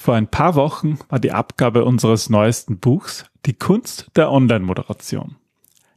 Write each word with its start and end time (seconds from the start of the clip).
Vor 0.00 0.14
ein 0.14 0.28
paar 0.28 0.54
Wochen 0.54 0.98
war 1.10 1.18
die 1.18 1.30
Abgabe 1.30 1.84
unseres 1.84 2.30
neuesten 2.30 2.78
Buchs 2.78 3.26
Die 3.44 3.52
Kunst 3.52 4.10
der 4.16 4.32
Online-Moderation. 4.32 5.36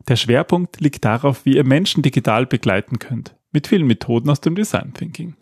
Der 0.10 0.18
Schwerpunkt 0.18 0.82
liegt 0.82 1.06
darauf, 1.06 1.46
wie 1.46 1.56
ihr 1.56 1.64
Menschen 1.64 2.04
digital 2.04 2.46
begleiten 2.46 3.00
könnt, 3.00 3.34
mit 3.54 3.68
vielen 3.68 3.88
Methoden 3.88 4.30
aus 4.30 4.42
dem 4.42 4.56
Design 4.56 4.94
Thinking. 4.94 5.36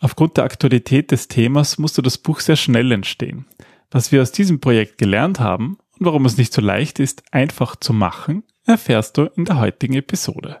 Aufgrund 0.00 0.36
der 0.36 0.44
Aktualität 0.44 1.12
des 1.12 1.28
Themas 1.28 1.78
musste 1.78 2.02
das 2.02 2.18
Buch 2.18 2.40
sehr 2.40 2.56
schnell 2.56 2.92
entstehen. 2.92 3.46
Was 3.90 4.12
wir 4.12 4.20
aus 4.20 4.32
diesem 4.32 4.60
Projekt 4.60 4.98
gelernt 4.98 5.40
haben 5.40 5.78
und 5.98 6.04
warum 6.04 6.26
es 6.26 6.36
nicht 6.36 6.52
so 6.52 6.60
leicht 6.60 7.00
ist, 7.00 7.22
einfach 7.32 7.76
zu 7.76 7.94
machen, 7.94 8.42
erfährst 8.66 9.16
du 9.16 9.30
in 9.34 9.46
der 9.46 9.58
heutigen 9.58 9.94
Episode. 9.94 10.58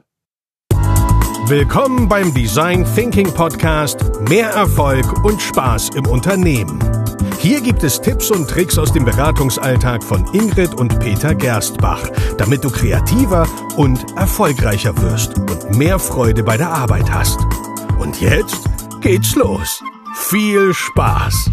Willkommen 1.44 2.08
beim 2.08 2.32
Design 2.32 2.86
Thinking 2.94 3.34
Podcast 3.34 4.00
Mehr 4.30 4.48
Erfolg 4.48 5.24
und 5.24 5.42
Spaß 5.42 5.90
im 5.90 6.06
Unternehmen. 6.06 7.01
Hier 7.42 7.60
gibt 7.60 7.82
es 7.82 8.00
Tipps 8.00 8.30
und 8.30 8.48
Tricks 8.48 8.78
aus 8.78 8.92
dem 8.92 9.04
Beratungsalltag 9.04 10.04
von 10.04 10.32
Ingrid 10.32 10.74
und 10.74 11.00
Peter 11.00 11.34
Gerstbach, 11.34 12.08
damit 12.38 12.62
du 12.62 12.70
kreativer 12.70 13.48
und 13.76 14.16
erfolgreicher 14.16 14.96
wirst 15.02 15.36
und 15.36 15.76
mehr 15.76 15.98
Freude 15.98 16.44
bei 16.44 16.56
der 16.56 16.68
Arbeit 16.68 17.10
hast. 17.10 17.40
Und 17.98 18.20
jetzt 18.20 18.70
geht's 19.00 19.34
los. 19.34 19.82
Viel 20.14 20.72
Spaß! 20.72 21.50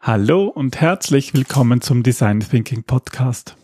Hallo 0.00 0.46
und 0.46 0.80
herzlich 0.80 1.34
willkommen 1.34 1.80
zum 1.80 2.02
Design 2.02 2.40
Thinking 2.40 2.82
Podcast. 2.82 3.54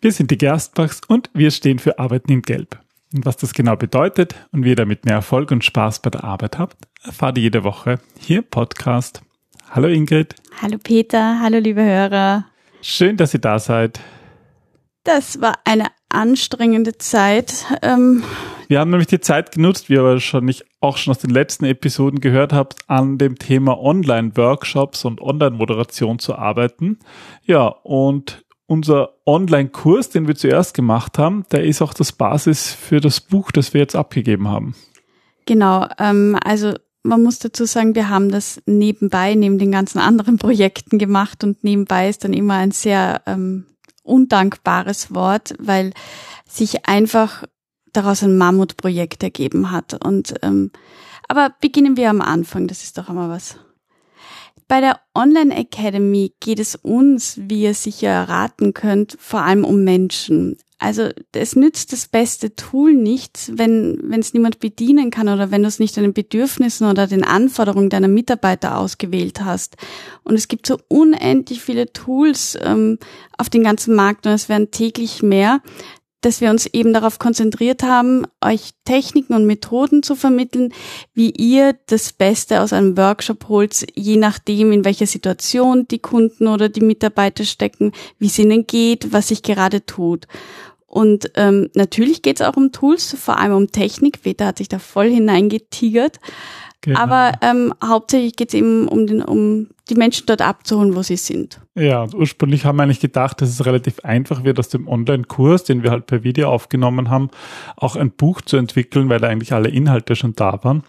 Wir 0.00 0.12
sind 0.12 0.30
die 0.30 0.38
Gerstbachs 0.38 1.02
und 1.06 1.28
wir 1.34 1.50
stehen 1.50 1.78
für 1.78 1.98
Arbeiten 1.98 2.32
in 2.32 2.40
Gelb. 2.40 2.80
Und 3.14 3.26
was 3.26 3.36
das 3.36 3.52
genau 3.52 3.76
bedeutet 3.76 4.34
und 4.52 4.64
wie 4.64 4.70
ihr 4.70 4.76
damit 4.76 5.04
mehr 5.04 5.16
Erfolg 5.16 5.50
und 5.50 5.62
Spaß 5.62 6.00
bei 6.00 6.08
der 6.08 6.24
Arbeit 6.24 6.58
habt, 6.58 6.78
erfahrt 7.02 7.36
ihr 7.36 7.44
jede 7.44 7.64
Woche 7.64 8.00
hier 8.18 8.38
im 8.38 8.44
Podcast. 8.44 9.20
Hallo 9.70 9.86
Ingrid. 9.86 10.34
Hallo 10.62 10.78
Peter, 10.82 11.40
hallo 11.40 11.58
liebe 11.58 11.84
Hörer. 11.84 12.46
Schön, 12.80 13.18
dass 13.18 13.34
ihr 13.34 13.40
da 13.40 13.58
seid. 13.58 14.00
Das 15.04 15.42
war 15.42 15.58
eine 15.64 15.88
anstrengende 16.08 16.96
Zeit. 16.96 17.66
Ähm 17.82 18.24
wir 18.68 18.80
haben 18.80 18.90
nämlich 18.90 19.08
die 19.08 19.20
Zeit 19.20 19.52
genutzt, 19.52 19.88
wie 19.88 19.94
ihr 19.94 20.04
wahrscheinlich 20.04 20.64
auch 20.80 20.96
schon 20.96 21.10
aus 21.10 21.18
den 21.18 21.30
letzten 21.30 21.66
Episoden 21.66 22.20
gehört 22.20 22.54
habt, 22.54 22.76
an 22.86 23.18
dem 23.18 23.38
Thema 23.38 23.78
Online-Workshops 23.78 25.04
und 25.04 25.20
Online-Moderation 25.20 26.18
zu 26.18 26.34
arbeiten. 26.34 26.98
Ja, 27.44 27.66
und 27.66 28.44
unser 28.66 29.14
Online-Kurs, 29.26 30.08
den 30.10 30.28
wir 30.28 30.34
zuerst 30.34 30.74
gemacht 30.74 31.18
haben, 31.18 31.44
der 31.52 31.64
ist 31.64 31.82
auch 31.82 31.92
das 31.92 32.12
Basis 32.12 32.72
für 32.72 33.00
das 33.00 33.20
Buch, 33.20 33.50
das 33.52 33.74
wir 33.74 33.82
jetzt 33.82 33.96
abgegeben 33.96 34.48
haben. 34.48 34.74
Genau, 35.46 35.86
ähm, 35.98 36.38
also 36.42 36.74
man 37.02 37.22
muss 37.22 37.38
dazu 37.38 37.64
sagen, 37.64 37.94
wir 37.94 38.08
haben 38.08 38.30
das 38.30 38.60
nebenbei, 38.66 39.34
neben 39.34 39.58
den 39.58 39.72
ganzen 39.72 39.98
anderen 39.98 40.36
Projekten 40.38 40.98
gemacht 40.98 41.44
und 41.44 41.64
nebenbei 41.64 42.08
ist 42.08 42.24
dann 42.24 42.32
immer 42.32 42.54
ein 42.54 42.70
sehr 42.70 43.22
ähm, 43.26 43.66
undankbares 44.02 45.14
Wort, 45.14 45.54
weil 45.58 45.92
sich 46.48 46.86
einfach 46.86 47.44
daraus 47.92 48.22
ein 48.22 48.36
Mammutprojekt 48.36 49.22
ergeben 49.22 49.70
hat. 49.70 49.94
Und 50.04 50.34
ähm, 50.42 50.70
aber 51.28 51.54
beginnen 51.60 51.96
wir 51.96 52.08
am 52.08 52.22
Anfang, 52.22 52.66
das 52.66 52.82
ist 52.82 52.96
doch 52.96 53.08
einmal 53.08 53.28
was. 53.28 53.58
Bei 54.66 54.80
der 54.80 55.00
Online 55.14 55.54
Academy 55.56 56.34
geht 56.40 56.58
es 56.58 56.74
uns, 56.74 57.38
wie 57.40 57.62
ihr 57.62 57.74
sicher 57.74 58.08
erraten 58.08 58.74
könnt, 58.74 59.16
vor 59.18 59.40
allem 59.40 59.64
um 59.64 59.84
Menschen. 59.84 60.58
Also 60.78 61.08
es 61.32 61.56
nützt 61.56 61.92
das 61.92 62.06
beste 62.06 62.54
Tool 62.54 62.94
nichts, 62.94 63.50
wenn 63.54 63.98
wenn 64.04 64.20
es 64.20 64.32
niemand 64.32 64.60
bedienen 64.60 65.10
kann 65.10 65.28
oder 65.28 65.50
wenn 65.50 65.62
du 65.62 65.68
es 65.68 65.80
nicht 65.80 65.96
deinen 65.96 66.12
Bedürfnissen 66.12 66.86
oder 66.88 67.08
den 67.08 67.24
Anforderungen 67.24 67.90
deiner 67.90 68.08
Mitarbeiter 68.08 68.78
ausgewählt 68.78 69.40
hast. 69.44 69.76
Und 70.22 70.36
es 70.36 70.46
gibt 70.46 70.66
so 70.66 70.78
unendlich 70.86 71.62
viele 71.62 71.92
Tools 71.92 72.56
ähm, 72.62 72.98
auf 73.36 73.50
dem 73.50 73.64
ganzen 73.64 73.96
Markt 73.96 74.26
und 74.26 74.32
es 74.32 74.48
werden 74.48 74.70
täglich 74.70 75.22
mehr 75.22 75.60
dass 76.20 76.40
wir 76.40 76.50
uns 76.50 76.66
eben 76.66 76.92
darauf 76.92 77.18
konzentriert 77.18 77.82
haben, 77.82 78.26
euch 78.44 78.70
Techniken 78.84 79.34
und 79.34 79.46
Methoden 79.46 80.02
zu 80.02 80.16
vermitteln, 80.16 80.72
wie 81.14 81.30
ihr 81.30 81.76
das 81.86 82.12
Beste 82.12 82.60
aus 82.60 82.72
einem 82.72 82.96
Workshop 82.96 83.48
holt, 83.48 83.86
je 83.94 84.16
nachdem, 84.16 84.72
in 84.72 84.84
welcher 84.84 85.06
Situation 85.06 85.86
die 85.86 86.00
Kunden 86.00 86.48
oder 86.48 86.68
die 86.68 86.80
Mitarbeiter 86.80 87.44
stecken, 87.44 87.92
wie 88.18 88.26
es 88.26 88.38
ihnen 88.38 88.66
geht, 88.66 89.12
was 89.12 89.28
sich 89.28 89.42
gerade 89.42 89.86
tut. 89.86 90.26
Und 90.88 91.30
ähm, 91.34 91.68
natürlich 91.74 92.22
geht 92.22 92.40
es 92.40 92.46
auch 92.46 92.56
um 92.56 92.72
Tools, 92.72 93.14
vor 93.20 93.38
allem 93.38 93.52
um 93.52 93.70
Technik. 93.70 94.22
Peter 94.22 94.46
hat 94.46 94.58
sich 94.58 94.68
da 94.68 94.78
voll 94.78 95.10
hineingetigert. 95.10 96.18
Genau. 96.80 96.98
Aber 96.98 97.32
ähm, 97.42 97.74
hauptsächlich 97.84 98.36
geht 98.36 98.48
es 98.48 98.54
eben 98.54 98.88
um, 98.88 99.06
den, 99.06 99.22
um 99.22 99.68
die 99.90 99.96
Menschen 99.96 100.24
dort 100.26 100.40
abzuholen, 100.40 100.96
wo 100.96 101.02
sie 101.02 101.16
sind. 101.16 101.60
Ja, 101.74 102.04
und 102.04 102.14
ursprünglich 102.14 102.64
haben 102.64 102.76
wir 102.76 102.84
eigentlich 102.84 103.00
gedacht, 103.00 103.42
dass 103.42 103.50
es 103.50 103.66
relativ 103.66 104.00
einfach 104.00 104.44
wird, 104.44 104.58
aus 104.58 104.70
dem 104.70 104.88
Online-Kurs, 104.88 105.64
den 105.64 105.82
wir 105.82 105.90
halt 105.90 106.06
per 106.06 106.24
Video 106.24 106.48
aufgenommen 106.50 107.10
haben, 107.10 107.30
auch 107.76 107.94
ein 107.94 108.12
Buch 108.12 108.40
zu 108.40 108.56
entwickeln, 108.56 109.10
weil 109.10 109.20
da 109.20 109.28
eigentlich 109.28 109.52
alle 109.52 109.68
Inhalte 109.68 110.16
schon 110.16 110.34
da 110.36 110.64
waren. 110.64 110.84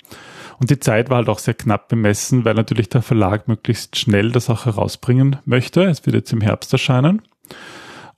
Und 0.59 0.70
die 0.70 0.80
Zeit 0.80 1.09
war 1.09 1.18
halt 1.18 1.30
auch 1.30 1.40
sehr 1.40 1.56
knapp 1.56 1.90
bemessen, 1.90 2.46
weil 2.46 2.54
natürlich 2.54 2.88
der 2.88 3.02
Verlag 3.02 3.48
möglichst 3.50 3.98
schnell 3.98 4.32
das 4.32 4.50
auch 4.50 4.66
herausbringen 4.66 5.38
möchte. 5.44 5.84
Es 5.84 6.06
wird 6.06 6.16
jetzt 6.16 6.32
im 6.32 6.42
Herbst 6.42 6.72
erscheinen. 6.72 7.22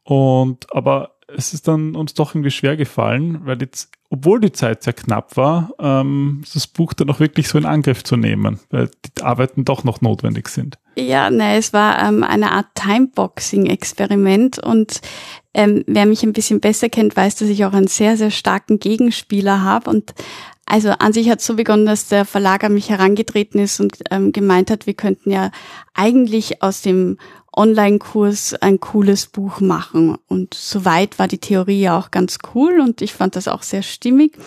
Und 0.03 0.67
aber 0.75 1.11
es 1.35 1.53
ist 1.53 1.67
dann 1.67 1.95
uns 1.95 2.13
doch 2.13 2.35
irgendwie 2.35 2.51
schwer 2.51 2.77
gefallen, 2.77 3.45
weil 3.45 3.61
jetzt, 3.61 3.91
obwohl 4.09 4.39
die 4.39 4.51
Zeit 4.51 4.83
sehr 4.83 4.93
knapp 4.93 5.37
war, 5.37 5.71
ähm, 5.79 6.43
das 6.53 6.67
Buch 6.67 6.93
dann 6.93 7.09
auch 7.09 7.19
wirklich 7.19 7.47
so 7.47 7.57
in 7.57 7.65
Angriff 7.65 8.03
zu 8.03 8.17
nehmen, 8.17 8.59
weil 8.69 8.89
die 9.05 9.23
Arbeiten 9.23 9.65
doch 9.65 9.83
noch 9.83 10.01
notwendig 10.01 10.49
sind. 10.49 10.77
Ja, 10.95 11.29
ne, 11.29 11.57
es 11.57 11.73
war 11.73 12.01
ähm, 12.07 12.23
eine 12.23 12.51
Art 12.51 12.67
Timeboxing-Experiment 12.75 14.59
und 14.59 15.01
ähm, 15.53 15.83
wer 15.87 16.05
mich 16.05 16.23
ein 16.23 16.33
bisschen 16.33 16.59
besser 16.59 16.89
kennt, 16.89 17.15
weiß, 17.15 17.35
dass 17.35 17.49
ich 17.49 17.65
auch 17.65 17.73
einen 17.73 17.87
sehr, 17.87 18.17
sehr 18.17 18.31
starken 18.31 18.79
Gegenspieler 18.79 19.61
habe 19.61 19.89
und 19.89 20.13
also 20.71 20.91
an 20.91 21.11
sich 21.11 21.29
hat 21.29 21.41
es 21.41 21.45
so 21.45 21.55
begonnen, 21.55 21.85
dass 21.85 22.07
der 22.07 22.23
Verlag 22.23 22.63
an 22.63 22.73
mich 22.73 22.89
herangetreten 22.89 23.59
ist 23.59 23.81
und 23.81 23.97
ähm, 24.09 24.31
gemeint 24.31 24.71
hat, 24.71 24.87
wir 24.87 24.93
könnten 24.93 25.29
ja 25.29 25.51
eigentlich 25.93 26.63
aus 26.63 26.81
dem 26.81 27.17
Online-Kurs 27.53 28.53
ein 28.53 28.79
cooles 28.79 29.25
Buch 29.25 29.59
machen. 29.59 30.17
Und 30.29 30.53
soweit 30.53 31.19
war 31.19 31.27
die 31.27 31.39
Theorie 31.39 31.81
ja 31.81 31.99
auch 31.99 32.09
ganz 32.09 32.37
cool 32.55 32.79
und 32.79 33.01
ich 33.01 33.11
fand 33.11 33.35
das 33.35 33.49
auch 33.49 33.63
sehr 33.63 33.83
stimmig. 33.83 34.37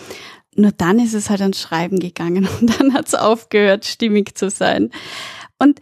Nur 0.55 0.71
dann 0.71 0.97
ist 0.97 1.13
es 1.13 1.29
halt 1.29 1.41
ans 1.41 1.61
Schreiben 1.61 1.99
gegangen 1.99 2.49
und 2.59 2.79
dann 2.79 2.95
hat 2.95 3.05
es 3.05 3.13
aufgehört, 3.13 3.85
stimmig 3.85 4.35
zu 4.35 4.49
sein. 4.49 4.89
Und 5.59 5.79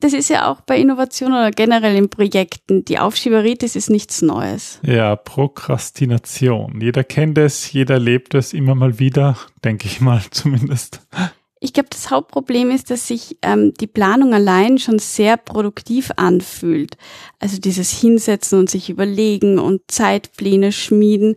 das 0.00 0.12
ist 0.12 0.30
ja 0.30 0.50
auch 0.50 0.60
bei 0.60 0.78
Innovation 0.78 1.32
oder 1.32 1.50
generell 1.50 1.96
in 1.96 2.08
Projekten. 2.08 2.84
Die 2.84 2.98
Aufschieberitis 2.98 3.76
ist 3.76 3.90
nichts 3.90 4.22
Neues. 4.22 4.80
Ja, 4.82 5.16
Prokrastination. 5.16 6.80
Jeder 6.80 7.04
kennt 7.04 7.38
es, 7.38 7.72
jeder 7.72 7.98
lebt 7.98 8.34
es 8.34 8.52
immer 8.52 8.74
mal 8.74 8.98
wieder, 8.98 9.36
denke 9.64 9.86
ich 9.86 10.00
mal 10.00 10.22
zumindest. 10.30 11.00
Ich 11.60 11.72
glaube, 11.72 11.88
das 11.90 12.12
Hauptproblem 12.12 12.70
ist, 12.70 12.90
dass 12.90 13.08
sich 13.08 13.36
ähm, 13.42 13.74
die 13.74 13.88
Planung 13.88 14.32
allein 14.32 14.78
schon 14.78 15.00
sehr 15.00 15.36
produktiv 15.36 16.12
anfühlt. 16.14 16.96
Also 17.40 17.58
dieses 17.58 17.90
Hinsetzen 17.90 18.60
und 18.60 18.70
sich 18.70 18.90
überlegen 18.90 19.58
und 19.58 19.82
Zeitpläne 19.88 20.70
schmieden 20.70 21.34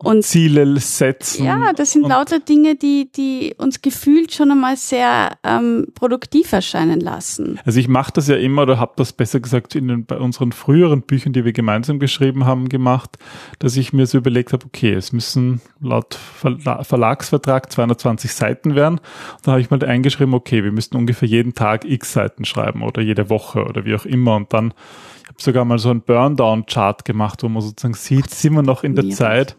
und 0.00 0.22
Ziele 0.22 0.78
setzen. 0.78 1.44
Ja, 1.44 1.72
das 1.72 1.92
sind 1.92 2.06
lauter 2.06 2.38
Dinge, 2.38 2.76
die, 2.76 3.10
die 3.10 3.54
uns 3.58 3.82
gefühlt 3.82 4.32
schon 4.32 4.52
einmal 4.52 4.76
sehr 4.76 5.36
ähm, 5.42 5.88
produktiv 5.94 6.52
erscheinen 6.52 7.00
lassen. 7.00 7.58
Also 7.64 7.80
ich 7.80 7.88
mache 7.88 8.12
das 8.12 8.28
ja 8.28 8.36
immer 8.36 8.62
oder 8.62 8.78
habe 8.78 8.92
das 8.94 9.12
besser 9.12 9.40
gesagt 9.40 9.74
in 9.74 9.88
den, 9.88 10.06
bei 10.06 10.16
unseren 10.16 10.52
früheren 10.52 11.02
Büchern, 11.02 11.32
die 11.32 11.44
wir 11.44 11.52
gemeinsam 11.52 11.98
geschrieben 11.98 12.44
haben, 12.44 12.68
gemacht, 12.68 13.18
dass 13.58 13.76
ich 13.76 13.92
mir 13.92 14.06
so 14.06 14.18
überlegt 14.18 14.52
habe, 14.52 14.66
okay, 14.66 14.92
es 14.92 15.12
müssen 15.12 15.60
laut 15.80 16.14
Verla 16.14 16.84
Verlagsvertrag 16.84 17.70
220 17.72 18.32
Seiten 18.32 18.76
werden. 18.76 19.00
Da 19.42 19.52
habe 19.52 19.60
ich 19.60 19.70
mal 19.70 19.82
eingeschrieben, 19.82 20.32
okay, 20.32 20.62
wir 20.62 20.72
müssten 20.72 20.96
ungefähr 20.96 21.28
jeden 21.28 21.54
Tag 21.54 21.84
x 21.84 22.12
Seiten 22.12 22.44
schreiben 22.44 22.82
oder 22.82 23.02
jede 23.02 23.30
Woche 23.30 23.64
oder 23.64 23.84
wie 23.84 23.96
auch 23.96 24.04
immer. 24.04 24.36
Und 24.36 24.52
dann 24.52 24.74
ich 25.22 25.28
habe 25.28 25.42
sogar 25.42 25.64
mal 25.64 25.78
so 25.78 25.90
einen 25.90 26.02
Burndown-Chart 26.02 27.04
gemacht, 27.04 27.42
wo 27.42 27.48
man 27.48 27.62
sozusagen 27.62 27.94
sieht, 27.94 28.30
sind 28.30 28.54
wir 28.54 28.62
noch 28.62 28.82
in 28.84 28.94
der 28.94 29.10
Zeit 29.10 29.56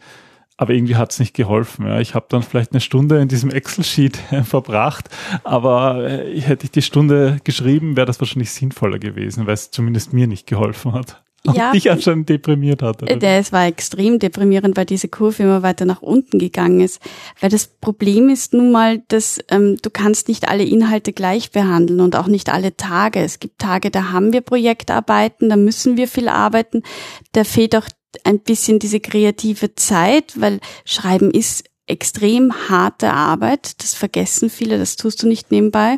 aber 0.59 0.73
irgendwie 0.73 0.97
hat 0.97 1.13
es 1.13 1.19
nicht 1.19 1.33
geholfen. 1.33 1.87
Ja. 1.87 2.01
Ich 2.01 2.15
habe 2.15 2.25
dann 2.27 2.43
vielleicht 2.43 2.73
eine 2.73 2.81
Stunde 2.81 3.21
in 3.21 3.29
diesem 3.29 3.49
Excel-Sheet 3.49 4.19
äh, 4.31 4.43
verbracht, 4.43 5.07
aber 5.45 6.05
äh, 6.05 6.41
hätte 6.41 6.65
ich 6.65 6.71
die 6.71 6.81
Stunde 6.81 7.39
geschrieben, 7.45 7.95
wäre 7.95 8.05
das 8.05 8.19
wahrscheinlich 8.19 8.51
sinnvoller 8.51 8.99
gewesen, 8.99 9.47
weil 9.47 9.53
es 9.53 9.71
zumindest 9.71 10.11
mir 10.11 10.27
nicht 10.27 10.47
geholfen 10.47 10.91
hat. 10.91 11.23
Und 11.47 11.55
ja, 11.55 11.71
dich 11.71 11.89
anscheinend 11.89 12.27
deprimiert 12.27 12.81
hat. 12.81 13.01
Oder? 13.01 13.15
Der, 13.15 13.39
es 13.39 13.53
war 13.53 13.65
extrem 13.67 14.19
deprimierend, 14.19 14.75
weil 14.75 14.85
diese 14.85 15.07
Kurve 15.07 15.43
immer 15.43 15.63
weiter 15.63 15.85
nach 15.85 16.01
unten 16.01 16.37
gegangen 16.37 16.81
ist. 16.81 17.01
Weil 17.39 17.49
das 17.49 17.67
Problem 17.67 18.27
ist 18.27 18.53
nun 18.53 18.73
mal, 18.73 19.01
dass 19.07 19.39
ähm, 19.49 19.77
du 19.81 19.89
kannst 19.89 20.27
nicht 20.27 20.49
alle 20.49 20.65
Inhalte 20.65 21.13
gleich 21.13 21.51
behandeln 21.51 22.01
und 22.01 22.17
auch 22.17 22.27
nicht 22.27 22.49
alle 22.49 22.75
Tage. 22.75 23.21
Es 23.21 23.39
gibt 23.39 23.59
Tage, 23.59 23.89
da 23.89 24.11
haben 24.11 24.33
wir 24.33 24.41
Projektarbeiten, 24.41 25.47
da 25.47 25.55
müssen 25.55 25.95
wir 25.95 26.09
viel 26.09 26.27
arbeiten. 26.27 26.83
Da 27.31 27.45
fehlt 27.45 27.73
auch 27.77 27.87
ein 28.25 28.39
bisschen 28.39 28.79
diese 28.79 28.99
kreative 28.99 29.75
Zeit, 29.75 30.33
weil 30.39 30.59
Schreiben 30.85 31.31
ist 31.31 31.65
extrem 31.87 32.53
harte 32.69 33.11
Arbeit. 33.11 33.81
Das 33.81 33.93
vergessen 33.93 34.49
viele, 34.49 34.77
das 34.77 34.95
tust 34.95 35.23
du 35.23 35.27
nicht 35.27 35.51
nebenbei. 35.51 35.97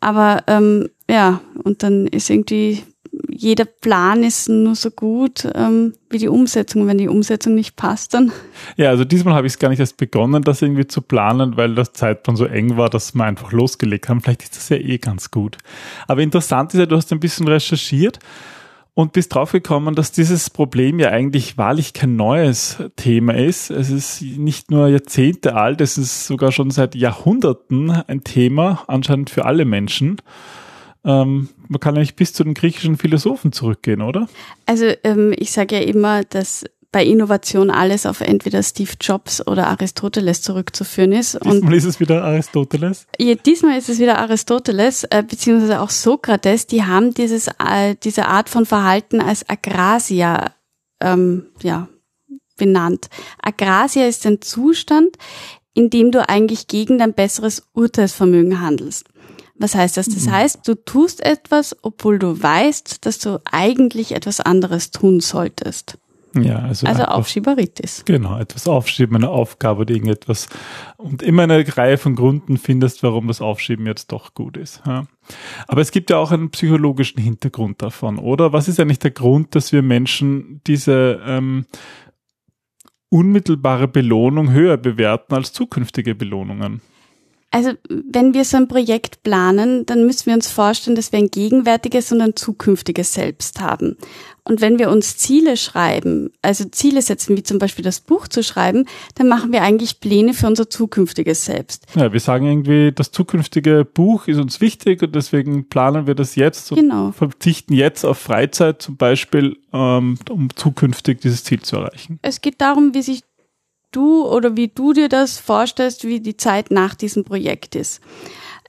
Aber 0.00 0.42
ähm, 0.46 0.88
ja, 1.08 1.40
und 1.62 1.82
dann 1.82 2.06
ist 2.06 2.30
irgendwie 2.30 2.82
jeder 3.28 3.64
Plan 3.64 4.22
ist 4.22 4.48
nur 4.48 4.74
so 4.74 4.90
gut 4.90 5.48
ähm, 5.54 5.92
wie 6.10 6.18
die 6.18 6.28
Umsetzung. 6.28 6.86
Wenn 6.86 6.98
die 6.98 7.08
Umsetzung 7.08 7.54
nicht 7.54 7.76
passt, 7.76 8.14
dann. 8.14 8.32
Ja, 8.76 8.90
also 8.90 9.04
diesmal 9.04 9.34
habe 9.34 9.46
ich 9.46 9.52
es 9.52 9.58
gar 9.58 9.68
nicht 9.68 9.80
erst 9.80 9.96
begonnen, 9.96 10.42
das 10.42 10.62
irgendwie 10.62 10.86
zu 10.86 11.00
planen, 11.00 11.56
weil 11.56 11.74
das 11.74 11.92
Zeitplan 11.92 12.36
so 12.36 12.44
eng 12.46 12.76
war, 12.76 12.88
dass 12.88 13.14
wir 13.14 13.24
einfach 13.24 13.52
losgelegt 13.52 14.08
haben. 14.08 14.20
Vielleicht 14.20 14.42
ist 14.42 14.56
das 14.56 14.68
ja 14.68 14.76
eh 14.76 14.98
ganz 14.98 15.30
gut. 15.30 15.58
Aber 16.08 16.22
interessant 16.22 16.72
ist 16.74 16.80
ja, 16.80 16.86
du 16.86 16.96
hast 16.96 17.12
ein 17.12 17.20
bisschen 17.20 17.46
recherchiert 17.46 18.18
und 18.94 19.12
bist 19.12 19.34
draufgekommen, 19.34 19.96
dass 19.96 20.12
dieses 20.12 20.50
Problem 20.50 21.00
ja 21.00 21.10
eigentlich 21.10 21.58
wahrlich 21.58 21.92
kein 21.92 22.14
neues 22.16 22.78
Thema 22.96 23.34
ist. 23.34 23.70
Es 23.70 23.90
ist 23.90 24.22
nicht 24.22 24.70
nur 24.70 24.88
Jahrzehnte 24.88 25.56
alt, 25.56 25.80
es 25.80 25.98
ist 25.98 26.26
sogar 26.26 26.52
schon 26.52 26.70
seit 26.70 26.94
Jahrhunderten 26.94 27.90
ein 27.90 28.22
Thema, 28.22 28.84
anscheinend 28.86 29.30
für 29.30 29.44
alle 29.44 29.64
Menschen. 29.64 30.22
Ähm, 31.04 31.48
man 31.68 31.80
kann 31.80 31.96
eigentlich 31.96 32.16
bis 32.16 32.32
zu 32.32 32.44
den 32.44 32.54
griechischen 32.54 32.96
Philosophen 32.96 33.52
zurückgehen, 33.52 34.00
oder? 34.00 34.28
Also 34.66 34.86
ähm, 35.02 35.34
ich 35.36 35.50
sage 35.50 35.74
ja 35.74 35.82
immer, 35.82 36.22
dass 36.22 36.64
bei 36.94 37.04
Innovation 37.04 37.70
alles 37.70 38.06
auf 38.06 38.20
entweder 38.20 38.62
Steve 38.62 38.92
Jobs 39.00 39.44
oder 39.44 39.66
Aristoteles 39.66 40.42
zurückzuführen 40.42 41.10
ist. 41.10 41.34
Diesmal 41.34 41.56
und 41.56 41.72
ist 41.72 41.86
es 41.86 41.98
wieder 41.98 42.22
Aristoteles? 42.22 43.08
Ja, 43.18 43.34
diesmal 43.34 43.76
ist 43.76 43.88
es 43.88 43.98
wieder 43.98 44.18
Aristoteles, 44.18 45.02
äh, 45.10 45.24
beziehungsweise 45.28 45.80
auch 45.80 45.90
Sokrates. 45.90 46.68
Die 46.68 46.84
haben 46.84 47.12
dieses, 47.12 47.48
äh, 47.48 47.96
diese 48.00 48.26
Art 48.26 48.48
von 48.48 48.64
Verhalten 48.64 49.20
als 49.20 49.48
Agrasia 49.48 50.52
ähm, 51.00 51.46
ja, 51.64 51.88
benannt. 52.56 53.08
Agrasia 53.42 54.06
ist 54.06 54.24
ein 54.24 54.40
Zustand, 54.40 55.16
in 55.74 55.90
dem 55.90 56.12
du 56.12 56.28
eigentlich 56.28 56.68
gegen 56.68 56.98
dein 56.98 57.12
besseres 57.12 57.64
Urteilsvermögen 57.72 58.60
handelst. 58.60 59.08
Was 59.56 59.74
heißt 59.74 59.96
das? 59.96 60.06
Das 60.06 60.26
mhm. 60.26 60.30
heißt, 60.30 60.68
du 60.68 60.76
tust 60.76 61.24
etwas, 61.24 61.74
obwohl 61.82 62.20
du 62.20 62.40
weißt, 62.40 63.04
dass 63.04 63.18
du 63.18 63.40
eigentlich 63.50 64.12
etwas 64.12 64.38
anderes 64.38 64.92
tun 64.92 65.18
solltest. 65.18 65.98
Ja, 66.42 66.58
also, 66.58 66.86
also 66.86 67.04
Aufschieberitis. 67.04 68.04
Genau, 68.04 68.38
etwas 68.38 68.66
aufschieben, 68.66 69.16
eine 69.16 69.28
Aufgabe 69.28 69.82
oder 69.82 69.94
irgendetwas 69.94 70.48
und 70.96 71.22
immer 71.22 71.44
eine 71.44 71.64
Reihe 71.76 71.96
von 71.96 72.16
Gründen 72.16 72.56
findest, 72.56 73.02
warum 73.02 73.28
das 73.28 73.40
Aufschieben 73.40 73.86
jetzt 73.86 74.10
doch 74.10 74.34
gut 74.34 74.56
ist. 74.56 74.82
Ja. 74.86 75.06
Aber 75.68 75.80
es 75.80 75.90
gibt 75.90 76.10
ja 76.10 76.18
auch 76.18 76.32
einen 76.32 76.50
psychologischen 76.50 77.22
Hintergrund 77.22 77.82
davon, 77.82 78.18
oder? 78.18 78.52
Was 78.52 78.68
ist 78.68 78.80
eigentlich 78.80 78.98
der 78.98 79.12
Grund, 79.12 79.54
dass 79.54 79.72
wir 79.72 79.82
Menschen 79.82 80.60
diese 80.66 81.20
ähm, 81.24 81.66
unmittelbare 83.10 83.86
Belohnung 83.86 84.50
höher 84.50 84.76
bewerten 84.76 85.34
als 85.34 85.52
zukünftige 85.52 86.14
Belohnungen? 86.14 86.80
Also 87.54 87.70
wenn 87.88 88.34
wir 88.34 88.44
so 88.44 88.56
ein 88.56 88.66
Projekt 88.66 89.22
planen, 89.22 89.86
dann 89.86 90.04
müssen 90.06 90.26
wir 90.26 90.34
uns 90.34 90.50
vorstellen, 90.50 90.96
dass 90.96 91.12
wir 91.12 91.20
ein 91.20 91.30
gegenwärtiges 91.30 92.10
und 92.10 92.20
ein 92.20 92.34
zukünftiges 92.34 93.14
Selbst 93.14 93.60
haben. 93.60 93.96
Und 94.42 94.60
wenn 94.60 94.80
wir 94.80 94.90
uns 94.90 95.18
Ziele 95.18 95.56
schreiben, 95.56 96.32
also 96.42 96.64
Ziele 96.64 97.00
setzen, 97.00 97.36
wie 97.36 97.44
zum 97.44 97.60
Beispiel 97.60 97.84
das 97.84 98.00
Buch 98.00 98.26
zu 98.26 98.42
schreiben, 98.42 98.86
dann 99.14 99.28
machen 99.28 99.52
wir 99.52 99.62
eigentlich 99.62 100.00
Pläne 100.00 100.34
für 100.34 100.48
unser 100.48 100.68
zukünftiges 100.68 101.44
Selbst. 101.44 101.86
Ja, 101.94 102.12
wir 102.12 102.18
sagen 102.18 102.44
irgendwie, 102.44 102.90
das 102.90 103.12
zukünftige 103.12 103.84
Buch 103.84 104.26
ist 104.26 104.40
uns 104.40 104.60
wichtig 104.60 105.00
und 105.04 105.14
deswegen 105.14 105.68
planen 105.68 106.08
wir 106.08 106.16
das 106.16 106.34
jetzt 106.34 106.72
und 106.72 106.80
genau. 106.80 107.12
verzichten 107.12 107.72
jetzt 107.72 108.04
auf 108.04 108.18
Freizeit 108.18 108.82
zum 108.82 108.96
Beispiel, 108.96 109.58
ähm, 109.72 110.18
um 110.28 110.48
zukünftig 110.56 111.20
dieses 111.20 111.44
Ziel 111.44 111.62
zu 111.62 111.76
erreichen. 111.76 112.18
Es 112.22 112.40
geht 112.40 112.60
darum, 112.60 112.94
wie 112.94 113.02
sich 113.02 113.22
du 113.94 114.26
oder 114.26 114.56
wie 114.56 114.68
du 114.68 114.92
dir 114.92 115.08
das 115.08 115.38
vorstellst, 115.38 116.04
wie 116.04 116.20
die 116.20 116.36
Zeit 116.36 116.70
nach 116.70 116.94
diesem 116.94 117.24
Projekt 117.24 117.74
ist. 117.74 118.00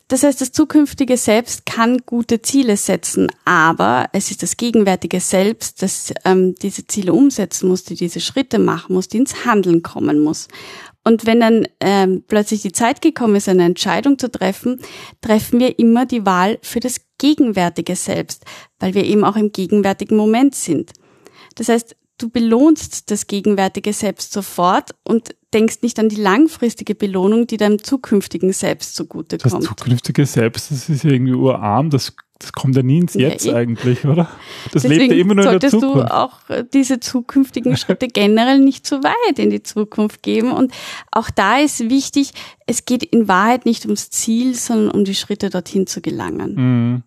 Das 0.08 0.22
heißt, 0.22 0.40
das 0.40 0.52
zukünftige 0.52 1.18
Selbst 1.18 1.66
kann 1.66 2.04
gute 2.06 2.42
Ziele 2.44 2.78
setzen, 2.78 3.28
aber 3.44 4.08
es 4.14 4.30
ist 4.30 4.44
das 4.44 4.56
gegenwärtige 4.56 5.20
Selbst, 5.20 5.82
das 5.82 6.14
ähm, 6.26 6.54
diese 6.62 6.86
Ziele 6.86 7.12
umsetzen 7.12 7.68
muss, 7.68 7.86
die 7.86 7.96
diese 7.96 8.20
Schritte 8.20 8.60
machen 8.60 8.94
muss, 8.94 9.08
die 9.08 9.18
ins 9.18 9.46
Handeln 9.46 9.82
kommen 9.82 10.20
muss. 10.20 10.48
Und 11.04 11.26
wenn 11.26 11.40
dann 11.40 11.68
ähm, 11.80 12.24
plötzlich 12.28 12.62
die 12.62 12.72
Zeit 12.72 13.02
gekommen 13.02 13.36
ist, 13.36 13.50
eine 13.50 13.66
Entscheidung 13.66 14.20
zu 14.20 14.30
treffen, 14.30 14.80
treffen 15.22 15.60
wir 15.60 15.80
immer 15.80 16.06
die 16.06 16.26
Wahl 16.26 16.60
für 16.62 16.80
das 16.80 17.02
gegenwärtige 17.18 17.96
Selbst, 17.96 18.44
weil 18.80 18.94
wir 18.94 19.06
eben 19.06 19.24
auch 19.24 19.36
im 19.36 19.52
gegenwärtigen 19.52 20.18
Moment 20.18 20.54
sind. 20.54 20.94
Das 21.56 21.70
heißt, 21.70 21.96
du 22.18 22.30
belohnst 22.30 23.12
das 23.12 23.28
gegenwärtige 23.28 23.94
Selbst 23.94 24.32
sofort 24.32 24.92
und 25.04 25.36
denkst 25.54 25.78
nicht 25.82 26.00
an 26.00 26.10
die 26.10 26.16
langfristige 26.16 26.96
Belohnung, 26.96 27.48
die 27.48 27.58
deinem 27.58 27.84
zukünftigen 27.84 28.54
Selbst 28.54 28.96
zugutekommt. 28.96 29.54
Das 29.54 29.64
zukünftige 29.64 30.26
Selbst, 30.26 30.72
das 30.72 30.90
ist 30.90 31.04
ja 31.04 31.12
irgendwie 31.12 31.34
urarm, 31.34 31.90
das, 31.90 32.14
das 32.40 32.52
kommt 32.52 32.76
ja 32.76 32.84
nie 32.84 33.00
ins 33.00 33.14
Jetzt 33.14 33.46
ja, 33.46 33.56
eigentlich, 33.56 34.06
oder? 34.06 34.30
Das 34.72 34.84
lebt 34.84 35.12
ja 35.12 35.18
immer 35.18 35.36
nur 35.36 35.52
in 35.52 35.60
der 35.60 35.70
Zukunft. 35.70 35.94
Solltest 35.94 36.12
du 36.12 36.16
auch 36.16 36.50
äh, 36.50 36.64
diese 36.74 37.00
zukünftigen 37.00 37.78
Schritte 37.78 38.08
generell 38.08 38.60
nicht 38.60 38.86
zu 38.86 39.04
weit 39.04 39.40
in 39.40 39.50
die 39.50 39.64
Zukunft 39.64 40.24
geben. 40.24 40.52
Und 40.52 40.74
auch 41.12 41.30
da 41.30 41.60
ist 41.60 41.90
wichtig, 41.90 42.32
es 42.66 42.86
geht 42.86 43.04
in 43.04 43.28
Wahrheit 43.28 43.66
nicht 43.66 43.86
ums 43.86 44.10
Ziel, 44.10 44.56
sondern 44.56 44.92
um 44.92 45.06
die 45.06 45.16
Schritte 45.16 45.50
dorthin 45.50 45.88
zu 45.88 46.02
gelangen. 46.02 46.56
Mhm. 46.56 47.04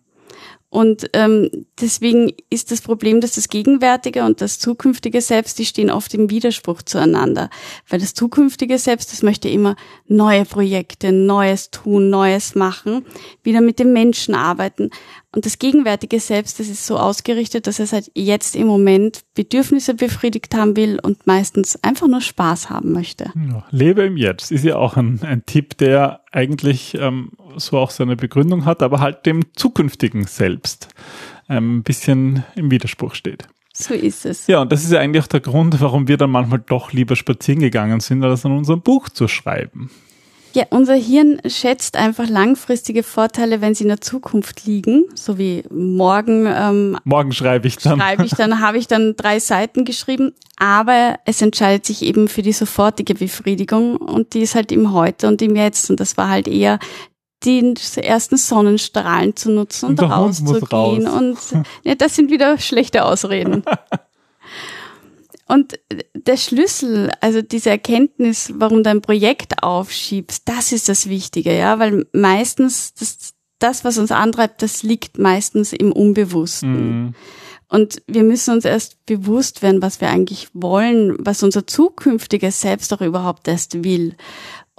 Und 0.71 1.09
ähm, 1.13 1.49
deswegen 1.81 2.31
ist 2.51 2.71
das 2.71 2.81
Problem, 2.81 3.21
dass 3.21 3.33
das 3.33 3.49
gegenwärtige 3.49 4.23
und 4.23 4.39
das 4.39 4.59
zukünftige 4.59 5.19
Selbst, 5.19 5.57
die 5.57 5.65
stehen 5.65 5.89
oft 5.89 6.13
im 6.13 6.29
Widerspruch 6.29 6.83
zueinander. 6.83 7.49
Weil 7.87 7.99
das 7.99 8.13
zukünftige 8.13 8.77
Selbst, 8.77 9.11
das 9.11 9.23
möchte 9.23 9.49
immer 9.49 9.75
neue 10.07 10.45
Projekte, 10.45 11.11
Neues 11.11 11.71
tun, 11.71 12.11
Neues 12.11 12.53
machen, 12.53 13.03
wieder 13.41 13.61
mit 13.61 13.79
dem 13.79 13.93
Menschen 13.93 14.35
arbeiten. 14.35 14.91
Und 15.31 15.45
das 15.45 15.59
gegenwärtige 15.59 16.19
Selbst, 16.19 16.59
das 16.59 16.69
ist 16.69 16.87
so 16.87 16.97
ausgerichtet, 16.97 17.67
dass 17.67 17.79
er 17.79 17.85
seit 17.85 18.09
jetzt 18.15 18.55
im 18.55 18.65
Moment 18.65 19.21
Bedürfnisse 19.35 19.93
befriedigt 19.93 20.55
haben 20.55 20.75
will 20.75 20.99
und 21.01 21.27
meistens 21.27 21.83
einfach 21.83 22.07
nur 22.07 22.21
Spaß 22.21 22.71
haben 22.71 22.93
möchte. 22.93 23.31
Ja, 23.35 23.63
lebe 23.69 24.01
im 24.03 24.17
Jetzt 24.17 24.51
ist 24.51 24.65
ja 24.65 24.77
auch 24.77 24.97
ein, 24.97 25.19
ein 25.21 25.45
Tipp, 25.45 25.77
der 25.77 26.21
eigentlich 26.31 26.95
ähm, 26.95 27.31
so 27.57 27.77
auch 27.77 27.91
seine 27.91 28.15
Begründung 28.15 28.65
hat, 28.65 28.81
aber 28.81 29.01
halt 29.01 29.27
dem 29.27 29.53
zukünftigen 29.53 30.25
Selbst 30.25 30.87
ähm, 31.47 31.77
ein 31.77 31.83
bisschen 31.83 32.43
im 32.55 32.71
Widerspruch 32.71 33.13
steht. 33.13 33.47
So 33.71 33.93
ist 33.93 34.25
es. 34.25 34.47
Ja, 34.47 34.61
und 34.61 34.71
das 34.71 34.83
ist 34.83 34.91
ja 34.91 34.99
eigentlich 34.99 35.23
auch 35.23 35.27
der 35.27 35.41
Grund, 35.41 35.79
warum 35.79 36.07
wir 36.07 36.17
dann 36.17 36.31
manchmal 36.31 36.59
doch 36.59 36.91
lieber 36.91 37.15
spazieren 37.15 37.59
gegangen 37.59 37.99
sind, 37.99 38.23
als 38.23 38.45
an 38.45 38.51
unserem 38.51 38.81
Buch 38.81 39.09
zu 39.09 39.27
schreiben. 39.27 39.91
Ja, 40.53 40.65
unser 40.71 40.95
Hirn 40.95 41.39
schätzt 41.45 41.95
einfach 41.95 42.27
langfristige 42.27 43.03
Vorteile, 43.03 43.61
wenn 43.61 43.75
sie 43.75 43.83
in 43.83 43.89
der 43.89 44.01
Zukunft 44.01 44.65
liegen, 44.65 45.05
so 45.13 45.37
wie 45.37 45.63
morgen. 45.69 46.47
Ähm, 46.47 46.97
morgen 47.03 47.31
schreibe 47.31 47.67
ich 47.67 47.77
dann. 47.77 47.99
Schreibe 47.99 48.25
ich 48.25 48.31
dann, 48.31 48.59
habe 48.59 48.77
ich 48.77 48.87
dann 48.87 49.15
drei 49.15 49.39
Seiten 49.39 49.85
geschrieben, 49.85 50.33
aber 50.57 51.19
es 51.25 51.41
entscheidet 51.41 51.85
sich 51.85 52.01
eben 52.01 52.27
für 52.27 52.41
die 52.41 52.53
sofortige 52.53 53.13
Befriedigung 53.13 53.97
und 53.97 54.33
die 54.33 54.41
ist 54.41 54.55
halt 54.55 54.71
im 54.71 54.91
Heute 54.91 55.27
und 55.27 55.41
im 55.41 55.55
Jetzt 55.55 55.89
und 55.89 55.99
das 55.99 56.17
war 56.17 56.29
halt 56.29 56.47
eher 56.47 56.79
die 57.43 57.75
ersten 57.95 58.35
Sonnenstrahlen 58.35 59.35
zu 59.35 59.51
nutzen 59.51 59.89
und, 59.89 60.01
und 60.01 60.11
rauszugehen 60.11 61.07
raus. 61.07 61.53
und 61.53 61.63
ja, 61.83 61.95
das 61.95 62.15
sind 62.15 62.31
wieder 62.31 62.57
schlechte 62.57 63.05
Ausreden. 63.05 63.63
Und 65.49 65.79
der 66.13 66.37
Schlüssel, 66.37 67.11
also 67.21 67.41
diese 67.41 67.71
Erkenntnis, 67.71 68.53
warum 68.55 68.83
du 68.83 68.91
ein 68.91 69.01
Projekt 69.01 69.63
aufschiebst, 69.63 70.43
das 70.45 70.71
ist 70.71 70.87
das 70.87 71.09
Wichtige, 71.09 71.57
ja, 71.57 71.79
weil 71.79 72.05
meistens 72.13 72.93
das, 72.93 73.33
das 73.57 73.83
was 73.83 73.97
uns 73.97 74.11
antreibt, 74.11 74.61
das 74.61 74.83
liegt 74.83 75.17
meistens 75.17 75.73
im 75.73 75.91
Unbewussten. 75.91 77.01
Mhm. 77.01 77.15
Und 77.67 78.03
wir 78.05 78.23
müssen 78.23 78.53
uns 78.53 78.65
erst 78.65 79.03
bewusst 79.07 79.63
werden, 79.63 79.81
was 79.81 80.01
wir 80.01 80.09
eigentlich 80.09 80.49
wollen, 80.53 81.15
was 81.19 81.41
unser 81.41 81.65
zukünftiges 81.65 82.61
Selbst 82.61 82.93
auch 82.93 83.01
überhaupt 83.01 83.47
erst 83.47 83.83
will 83.83 84.15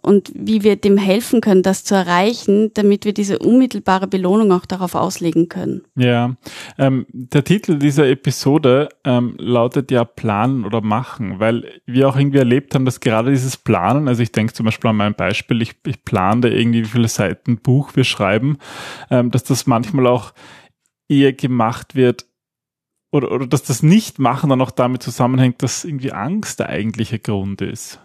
und 0.03 0.33
wie 0.35 0.63
wir 0.63 0.77
dem 0.77 0.97
helfen 0.97 1.41
können, 1.41 1.63
das 1.63 1.85
zu 1.85 1.95
erreichen, 1.95 2.71
damit 2.75 3.05
wir 3.05 3.13
diese 3.13 3.39
unmittelbare 3.39 4.07
Belohnung 4.07 4.53
auch 4.53 4.67
darauf 4.67 4.95
auslegen 4.95 5.49
können. 5.49 5.83
Ja, 5.97 6.37
ähm, 6.79 7.07
der 7.13 7.45
Titel 7.45 7.79
dieser 7.79 8.09
Episode 8.09 8.89
ähm, 9.05 9.35
lautet 9.39 9.91
ja 9.91 10.05
Planen 10.05 10.65
oder 10.65 10.81
Machen, 10.81 11.39
weil 11.41 11.81
wir 11.87 12.09
auch 12.09 12.17
irgendwie 12.17 12.39
erlebt 12.39 12.75
haben, 12.75 12.85
dass 12.85 13.01
gerade 13.01 13.31
dieses 13.31 13.57
Planen, 13.57 14.09
also 14.09 14.23
ich 14.23 14.33
denke 14.33 14.53
zum 14.53 14.67
Beispiel 14.67 14.91
an 14.91 14.97
mein 14.97 15.15
Beispiel, 15.15 15.63
ich, 15.63 15.77
ich 15.87 16.05
plane 16.05 16.49
irgendwie, 16.49 16.83
wie 16.83 16.89
viele 16.89 17.09
Seiten 17.09 17.59
Buch 17.59 17.95
wir 17.95 18.05
schreiben, 18.05 18.59
ähm, 19.11 19.31
dass 19.31 19.45
das 19.45 19.67
manchmal 19.67 20.07
auch 20.07 20.33
eher 21.09 21.33
gemacht 21.33 21.95
wird, 21.95 22.27
oder, 23.13 23.33
oder 23.33 23.47
dass 23.47 23.63
das 23.63 23.83
Nicht-Machen 23.83 24.51
dann 24.51 24.61
auch 24.61 24.71
damit 24.71 25.03
zusammenhängt, 25.03 25.63
dass 25.63 25.85
irgendwie 25.85 26.13
Angst 26.13 26.61
der 26.61 26.69
eigentliche 26.69 27.19
Grund 27.19 27.61
ist. 27.61 28.01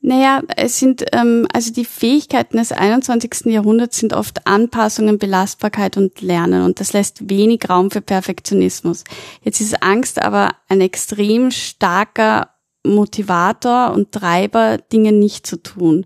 Naja, 0.00 0.42
es 0.56 0.78
sind, 0.78 1.04
ähm, 1.12 1.46
also 1.52 1.72
die 1.72 1.86
Fähigkeiten 1.86 2.58
des 2.58 2.72
21. 2.72 3.46
Jahrhunderts 3.46 3.98
sind 3.98 4.12
oft 4.12 4.46
Anpassungen, 4.46 5.18
Belastbarkeit 5.18 5.96
und 5.96 6.20
Lernen 6.20 6.62
und 6.62 6.78
das 6.78 6.92
lässt 6.92 7.30
wenig 7.30 7.70
Raum 7.70 7.90
für 7.90 8.02
Perfektionismus. 8.02 9.04
Jetzt 9.42 9.62
ist 9.62 9.82
Angst 9.82 10.20
aber 10.20 10.50
ein 10.68 10.82
extrem 10.82 11.50
starker 11.50 12.50
Motivator 12.86 13.92
und 13.92 14.12
Treiber, 14.12 14.78
Dinge 14.92 15.12
nicht 15.12 15.46
zu 15.46 15.56
tun. 15.56 16.04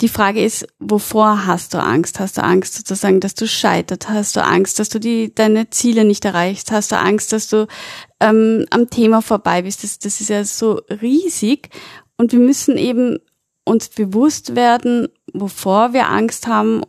die 0.00 0.08
Frage 0.08 0.44
ist, 0.44 0.64
wovor 0.78 1.46
hast 1.46 1.74
du 1.74 1.82
Angst? 1.82 2.20
Hast 2.20 2.38
du 2.38 2.42
Angst 2.42 2.76
sozusagen, 2.76 3.18
dass 3.18 3.34
du 3.34 3.48
scheitert? 3.48 4.08
Hast 4.08 4.36
du 4.36 4.44
Angst, 4.44 4.78
dass 4.78 4.88
du 4.88 5.00
die, 5.00 5.34
deine 5.34 5.70
Ziele 5.70 6.04
nicht 6.04 6.24
erreichst? 6.24 6.70
Hast 6.70 6.92
du 6.92 6.96
Angst, 6.96 7.32
dass 7.32 7.48
du 7.48 7.66
ähm, 8.20 8.64
am 8.70 8.88
Thema 8.90 9.22
vorbei 9.22 9.62
bist? 9.62 9.82
Das, 9.82 9.98
das 9.98 10.20
ist 10.20 10.30
ja 10.30 10.44
so 10.44 10.80
riesig. 11.02 11.70
Und 12.18 12.32
wir 12.32 12.40
müssen 12.40 12.76
eben 12.76 13.18
uns 13.64 13.88
bewusst 13.88 14.54
werden, 14.54 15.08
wovor 15.32 15.92
wir 15.92 16.08
Angst 16.08 16.46
haben, 16.46 16.82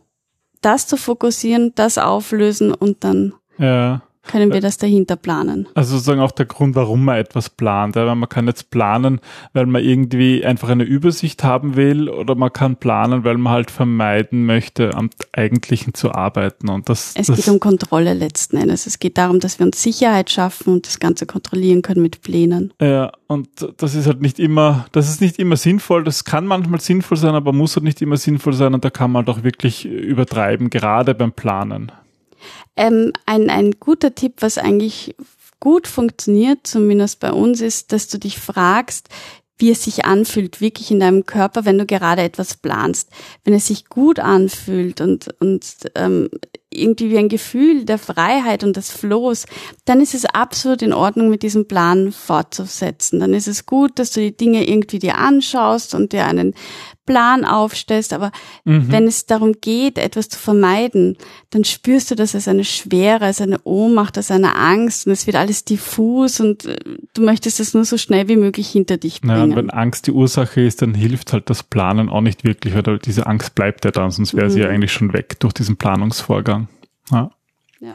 das 0.60 0.86
zu 0.86 0.96
fokussieren, 0.96 1.72
das 1.74 1.96
auflösen 1.96 2.74
und 2.74 3.04
dann 3.04 3.32
ja 3.56 4.02
können 4.22 4.52
wir 4.52 4.60
das 4.60 4.76
dahinter 4.76 5.16
planen. 5.16 5.66
Also 5.74 5.92
sozusagen 5.92 6.20
auch 6.20 6.30
der 6.30 6.46
Grund, 6.46 6.74
warum 6.74 7.04
man 7.04 7.16
etwas 7.16 7.50
plant. 7.50 7.96
Ja, 7.96 8.14
man 8.14 8.28
kann 8.28 8.46
jetzt 8.46 8.70
planen, 8.70 9.20
weil 9.52 9.66
man 9.66 9.82
irgendwie 9.82 10.44
einfach 10.44 10.68
eine 10.68 10.84
Übersicht 10.84 11.42
haben 11.42 11.76
will 11.76 12.08
oder 12.08 12.34
man 12.34 12.52
kann 12.52 12.76
planen, 12.76 13.24
weil 13.24 13.38
man 13.38 13.52
halt 13.52 13.70
vermeiden 13.70 14.46
möchte, 14.46 14.94
am 14.94 15.10
Eigentlichen 15.32 15.94
zu 15.94 16.12
arbeiten. 16.12 16.68
Und 16.68 16.88
das, 16.88 17.14
es 17.16 17.28
das 17.28 17.36
geht 17.36 17.48
um 17.48 17.60
Kontrolle 17.60 18.14
letzten 18.14 18.56
Endes. 18.56 18.86
Es 18.86 18.98
geht 18.98 19.18
darum, 19.18 19.40
dass 19.40 19.58
wir 19.58 19.66
uns 19.66 19.82
Sicherheit 19.82 20.30
schaffen 20.30 20.74
und 20.74 20.86
das 20.86 21.00
Ganze 21.00 21.26
kontrollieren 21.26 21.82
können 21.82 22.02
mit 22.02 22.22
Plänen. 22.22 22.72
Ja, 22.80 23.12
und 23.26 23.48
das 23.78 23.94
ist 23.94 24.06
halt 24.06 24.20
nicht 24.20 24.38
immer, 24.38 24.86
das 24.92 25.08
ist 25.08 25.20
nicht 25.20 25.38
immer 25.38 25.56
sinnvoll. 25.56 26.04
Das 26.04 26.24
kann 26.24 26.46
manchmal 26.46 26.80
sinnvoll 26.80 27.16
sein, 27.16 27.34
aber 27.34 27.52
muss 27.52 27.76
halt 27.76 27.84
nicht 27.84 28.02
immer 28.02 28.16
sinnvoll 28.16 28.52
sein 28.52 28.74
und 28.74 28.84
da 28.84 28.90
kann 28.90 29.10
man 29.10 29.24
doch 29.24 29.42
wirklich 29.42 29.86
übertreiben, 29.86 30.70
gerade 30.70 31.14
beim 31.14 31.32
Planen. 31.32 31.90
Ähm, 32.80 33.12
ein, 33.26 33.50
ein 33.50 33.72
guter 33.78 34.14
Tipp, 34.14 34.36
was 34.40 34.56
eigentlich 34.56 35.14
gut 35.60 35.86
funktioniert, 35.86 36.60
zumindest 36.66 37.20
bei 37.20 37.30
uns, 37.30 37.60
ist, 37.60 37.92
dass 37.92 38.08
du 38.08 38.18
dich 38.18 38.38
fragst, 38.38 39.10
wie 39.58 39.70
es 39.70 39.84
sich 39.84 40.06
anfühlt, 40.06 40.62
wirklich 40.62 40.90
in 40.90 41.00
deinem 41.00 41.26
Körper, 41.26 41.66
wenn 41.66 41.76
du 41.76 41.84
gerade 41.84 42.22
etwas 42.22 42.56
planst. 42.56 43.10
Wenn 43.44 43.52
es 43.52 43.66
sich 43.66 43.90
gut 43.90 44.18
anfühlt 44.18 45.02
und, 45.02 45.28
und 45.40 45.66
ähm, 45.94 46.30
irgendwie 46.72 47.10
wie 47.10 47.18
ein 47.18 47.28
Gefühl 47.28 47.84
der 47.84 47.98
Freiheit 47.98 48.62
und 48.62 48.76
des 48.76 48.90
Flows, 48.90 49.46
dann 49.84 50.00
ist 50.00 50.14
es 50.14 50.24
absolut 50.24 50.82
in 50.82 50.92
Ordnung, 50.92 51.28
mit 51.28 51.42
diesem 51.42 51.66
Plan 51.66 52.12
fortzusetzen. 52.12 53.20
Dann 53.20 53.34
ist 53.34 53.48
es 53.48 53.66
gut, 53.66 53.98
dass 53.98 54.12
du 54.12 54.20
die 54.20 54.36
Dinge 54.36 54.68
irgendwie 54.68 55.00
dir 55.00 55.18
anschaust 55.18 55.94
und 55.94 56.12
dir 56.12 56.26
einen 56.26 56.54
Plan 57.10 57.44
aufstellst, 57.44 58.12
aber 58.12 58.30
mhm. 58.64 58.92
wenn 58.92 59.08
es 59.08 59.26
darum 59.26 59.54
geht, 59.60 59.98
etwas 59.98 60.28
zu 60.28 60.38
vermeiden, 60.38 61.16
dann 61.50 61.64
spürst 61.64 62.12
du 62.12 62.14
das 62.14 62.36
als 62.36 62.46
eine 62.46 62.62
Schwere, 62.62 63.24
als 63.24 63.40
eine 63.40 63.58
Ohnmacht, 63.64 64.16
als 64.16 64.30
eine 64.30 64.54
Angst 64.54 65.08
und 65.08 65.12
es 65.12 65.26
wird 65.26 65.36
alles 65.36 65.64
diffus 65.64 66.38
und 66.38 66.66
äh, 66.66 66.76
du 67.14 67.22
möchtest 67.22 67.58
es 67.58 67.74
nur 67.74 67.84
so 67.84 67.98
schnell 67.98 68.28
wie 68.28 68.36
möglich 68.36 68.68
hinter 68.68 68.96
dich 68.96 69.22
bringen. 69.22 69.36
Ja, 69.36 69.42
und 69.42 69.56
wenn 69.56 69.70
Angst 69.70 70.06
die 70.06 70.12
Ursache 70.12 70.60
ist, 70.60 70.82
dann 70.82 70.94
hilft 70.94 71.32
halt 71.32 71.50
das 71.50 71.64
Planen 71.64 72.08
auch 72.08 72.20
nicht 72.20 72.44
wirklich, 72.44 72.74
weil 72.74 73.00
diese 73.00 73.26
Angst 73.26 73.56
bleibt 73.56 73.84
ja 73.84 73.90
dann, 73.90 74.12
sonst 74.12 74.34
wäre 74.34 74.46
mhm. 74.46 74.50
sie 74.50 74.60
ja 74.60 74.68
eigentlich 74.68 74.92
schon 74.92 75.12
weg 75.12 75.40
durch 75.40 75.54
diesen 75.54 75.78
Planungsvorgang. 75.78 76.59
Ja. 77.10 77.30
Ja, 77.80 77.94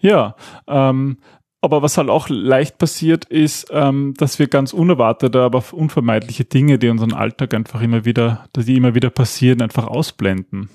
ja 0.00 0.36
ähm, 0.66 1.18
aber 1.66 1.82
was 1.82 1.98
halt 1.98 2.10
auch 2.10 2.28
leicht 2.28 2.78
passiert, 2.78 3.24
ist, 3.24 3.68
ähm, 3.70 4.14
dass 4.16 4.38
wir 4.38 4.46
ganz 4.46 4.72
unerwartete, 4.72 5.40
aber 5.40 5.64
unvermeidliche 5.72 6.44
Dinge, 6.44 6.78
die 6.78 6.88
unseren 6.88 7.12
Alltag 7.12 7.54
einfach 7.54 7.80
immer 7.80 8.04
wieder, 8.04 8.46
die 8.56 8.76
immer 8.76 8.94
wieder 8.94 9.10
passieren, 9.10 9.62
einfach 9.62 9.86
ausblenden. 9.88 10.68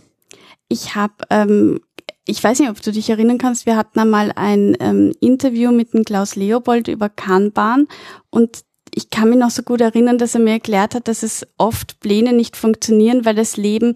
Ich 0.68 0.96
habe, 0.96 1.14
ähm, 1.30 1.80
ich 2.26 2.44
weiß 2.44 2.60
nicht, 2.60 2.70
ob 2.70 2.82
du 2.82 2.92
dich 2.92 3.10
erinnern 3.10 3.38
kannst, 3.38 3.66
wir 3.66 3.78
hatten 3.78 4.00
einmal 4.00 4.34
ein 4.36 4.76
ähm, 4.80 5.14
Interview 5.22 5.72
mit 5.72 5.94
dem 5.94 6.04
Klaus 6.04 6.36
Leopold 6.36 6.88
über 6.88 7.10
Kanban 7.10 7.88
und 8.30 8.64
ich 8.94 9.10
kann 9.10 9.30
mich 9.30 9.38
noch 9.38 9.52
so 9.52 9.64
gut 9.64 9.80
erinnern, 9.80 10.18
dass 10.18 10.36
er 10.36 10.42
mir 10.42 10.52
erklärt 10.52 10.96
hat, 10.96 11.08
dass 11.08 11.24
es 11.24 11.48
oft 11.58 12.02
Pläne 12.02 12.34
nicht 12.34 12.58
funktionieren, 12.58 13.24
weil 13.24 13.36
das 13.36 13.56
Leben 13.56 13.94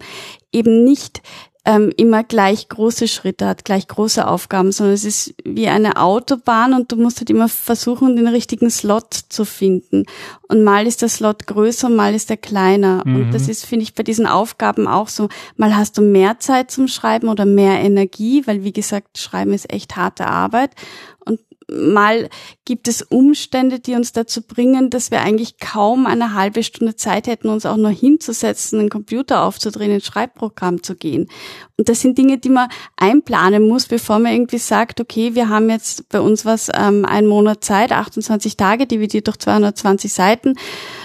eben 0.52 0.84
nicht 0.84 1.20
ähm, 1.66 1.92
immer 1.96 2.22
gleich 2.22 2.68
große 2.68 3.08
Schritte 3.08 3.46
hat, 3.46 3.64
gleich 3.64 3.88
große 3.88 4.26
Aufgaben, 4.26 4.70
sondern 4.70 4.94
es 4.94 5.04
ist 5.04 5.34
wie 5.44 5.66
eine 5.66 5.96
Autobahn 6.00 6.72
und 6.72 6.92
du 6.92 6.96
musst 6.96 7.18
halt 7.18 7.28
immer 7.28 7.48
versuchen, 7.48 8.14
den 8.14 8.28
richtigen 8.28 8.70
Slot 8.70 9.12
zu 9.12 9.44
finden. 9.44 10.04
Und 10.48 10.62
mal 10.62 10.86
ist 10.86 11.02
der 11.02 11.08
Slot 11.08 11.48
größer, 11.48 11.88
mal 11.88 12.14
ist 12.14 12.30
er 12.30 12.36
kleiner. 12.36 13.02
Mhm. 13.04 13.16
Und 13.16 13.32
das 13.32 13.48
ist, 13.48 13.66
finde 13.66 13.82
ich, 13.82 13.94
bei 13.94 14.04
diesen 14.04 14.28
Aufgaben 14.28 14.86
auch 14.86 15.08
so. 15.08 15.28
Mal 15.56 15.76
hast 15.76 15.98
du 15.98 16.02
mehr 16.02 16.38
Zeit 16.38 16.70
zum 16.70 16.86
Schreiben 16.86 17.28
oder 17.28 17.44
mehr 17.44 17.80
Energie, 17.80 18.46
weil 18.46 18.62
wie 18.62 18.72
gesagt, 18.72 19.18
Schreiben 19.18 19.52
ist 19.52 19.72
echt 19.72 19.96
harte 19.96 20.28
Arbeit 20.28 20.70
mal 21.68 22.28
gibt 22.64 22.86
es 22.86 23.02
Umstände, 23.02 23.80
die 23.80 23.94
uns 23.94 24.12
dazu 24.12 24.42
bringen, 24.42 24.90
dass 24.90 25.10
wir 25.10 25.20
eigentlich 25.20 25.58
kaum 25.58 26.06
eine 26.06 26.34
halbe 26.34 26.62
Stunde 26.62 26.96
Zeit 26.96 27.26
hätten, 27.26 27.48
uns 27.48 27.66
auch 27.66 27.76
nur 27.76 27.90
hinzusetzen, 27.90 28.78
einen 28.78 28.88
Computer 28.88 29.42
aufzudrehen, 29.42 29.92
ein 29.92 30.00
Schreibprogramm 30.00 30.82
zu 30.82 30.94
gehen. 30.94 31.28
Und 31.76 31.88
das 31.88 32.00
sind 32.00 32.18
Dinge, 32.18 32.38
die 32.38 32.50
man 32.50 32.68
einplanen 32.96 33.66
muss, 33.66 33.86
bevor 33.86 34.18
man 34.18 34.32
irgendwie 34.32 34.58
sagt, 34.58 35.00
okay, 35.00 35.34
wir 35.34 35.48
haben 35.48 35.68
jetzt 35.68 36.08
bei 36.08 36.20
uns 36.20 36.44
was, 36.44 36.70
ähm, 36.72 37.04
einen 37.04 37.26
Monat 37.26 37.64
Zeit, 37.64 37.92
28 37.92 38.56
Tage, 38.56 38.86
dividiert 38.86 39.26
durch 39.26 39.38
220 39.38 40.12
Seiten. 40.12 40.54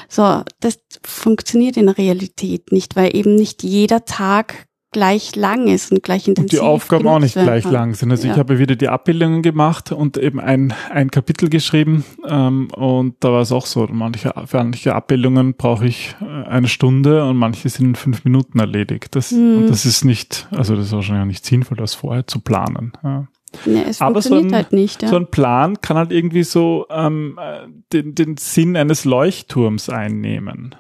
So, 0.08 0.44
das 0.60 0.80
funktioniert 1.03 1.77
in 1.77 1.88
der 1.88 1.98
Realität 1.98 2.72
nicht, 2.72 2.96
weil 2.96 3.15
eben 3.15 3.36
nicht 3.36 3.63
jeder 3.63 4.06
Tag 4.06 4.68
gleich 4.91 5.36
lang 5.36 5.67
ist 5.67 5.91
und 5.91 6.03
gleich 6.03 6.27
intensiv. 6.27 6.60
Und 6.60 6.65
die 6.65 6.67
Aufgaben 6.67 7.07
auch 7.07 7.19
nicht 7.19 7.33
gleich 7.33 7.63
kann. 7.63 7.71
lang 7.71 7.93
sind. 7.93 8.12
Also 8.12 8.27
ja. 8.27 8.33
ich 8.33 8.39
habe 8.39 8.60
wieder 8.60 8.75
die 8.75 8.89
Abbildungen 8.89 9.41
gemacht 9.41 9.91
und 9.91 10.17
eben 10.17 10.39
ein, 10.39 10.74
ein 10.89 11.10
Kapitel 11.12 11.50
geschrieben 11.50 12.03
ähm, 12.27 12.69
und 12.75 13.15
da 13.21 13.31
war 13.31 13.41
es 13.41 13.51
auch 13.51 13.65
so, 13.65 13.88
manche, 13.91 14.33
für 14.45 14.57
manche 14.57 14.93
Abbildungen 14.93 15.55
brauche 15.55 15.86
ich 15.86 16.15
äh, 16.21 16.48
eine 16.48 16.67
Stunde 16.67 17.25
und 17.25 17.38
manche 17.38 17.69
sind 17.69 17.86
in 17.86 17.95
fünf 17.95 18.25
Minuten 18.25 18.60
erledigt. 18.60 19.15
Das, 19.15 19.31
mhm. 19.31 19.57
und 19.57 19.69
das 19.69 19.86
ist 19.86 20.03
nicht, 20.03 20.48
also 20.51 20.75
das 20.75 20.88
ist 20.88 20.91
wahrscheinlich 20.91 21.21
auch 21.21 21.27
nicht 21.27 21.45
sinnvoll, 21.45 21.77
das 21.77 21.93
vorher 21.93 22.27
zu 22.27 22.41
planen. 22.41 22.93
Ja. 23.03 23.27
Nee, 23.65 23.83
es 23.88 24.01
Aber 24.01 24.21
so 24.21 24.36
ein, 24.36 24.53
halt 24.53 24.71
nicht, 24.71 25.01
ja. 25.03 25.10
so 25.10 25.17
ein 25.17 25.27
Plan 25.27 25.81
kann 25.81 25.98
halt 25.98 26.12
irgendwie 26.12 26.43
so 26.43 26.86
ähm, 26.89 27.38
äh, 27.41 27.67
den, 27.91 28.15
den 28.15 28.38
Sinn 28.38 28.77
eines 28.77 29.03
Leuchtturms 29.05 29.89
einnehmen. 29.89 30.75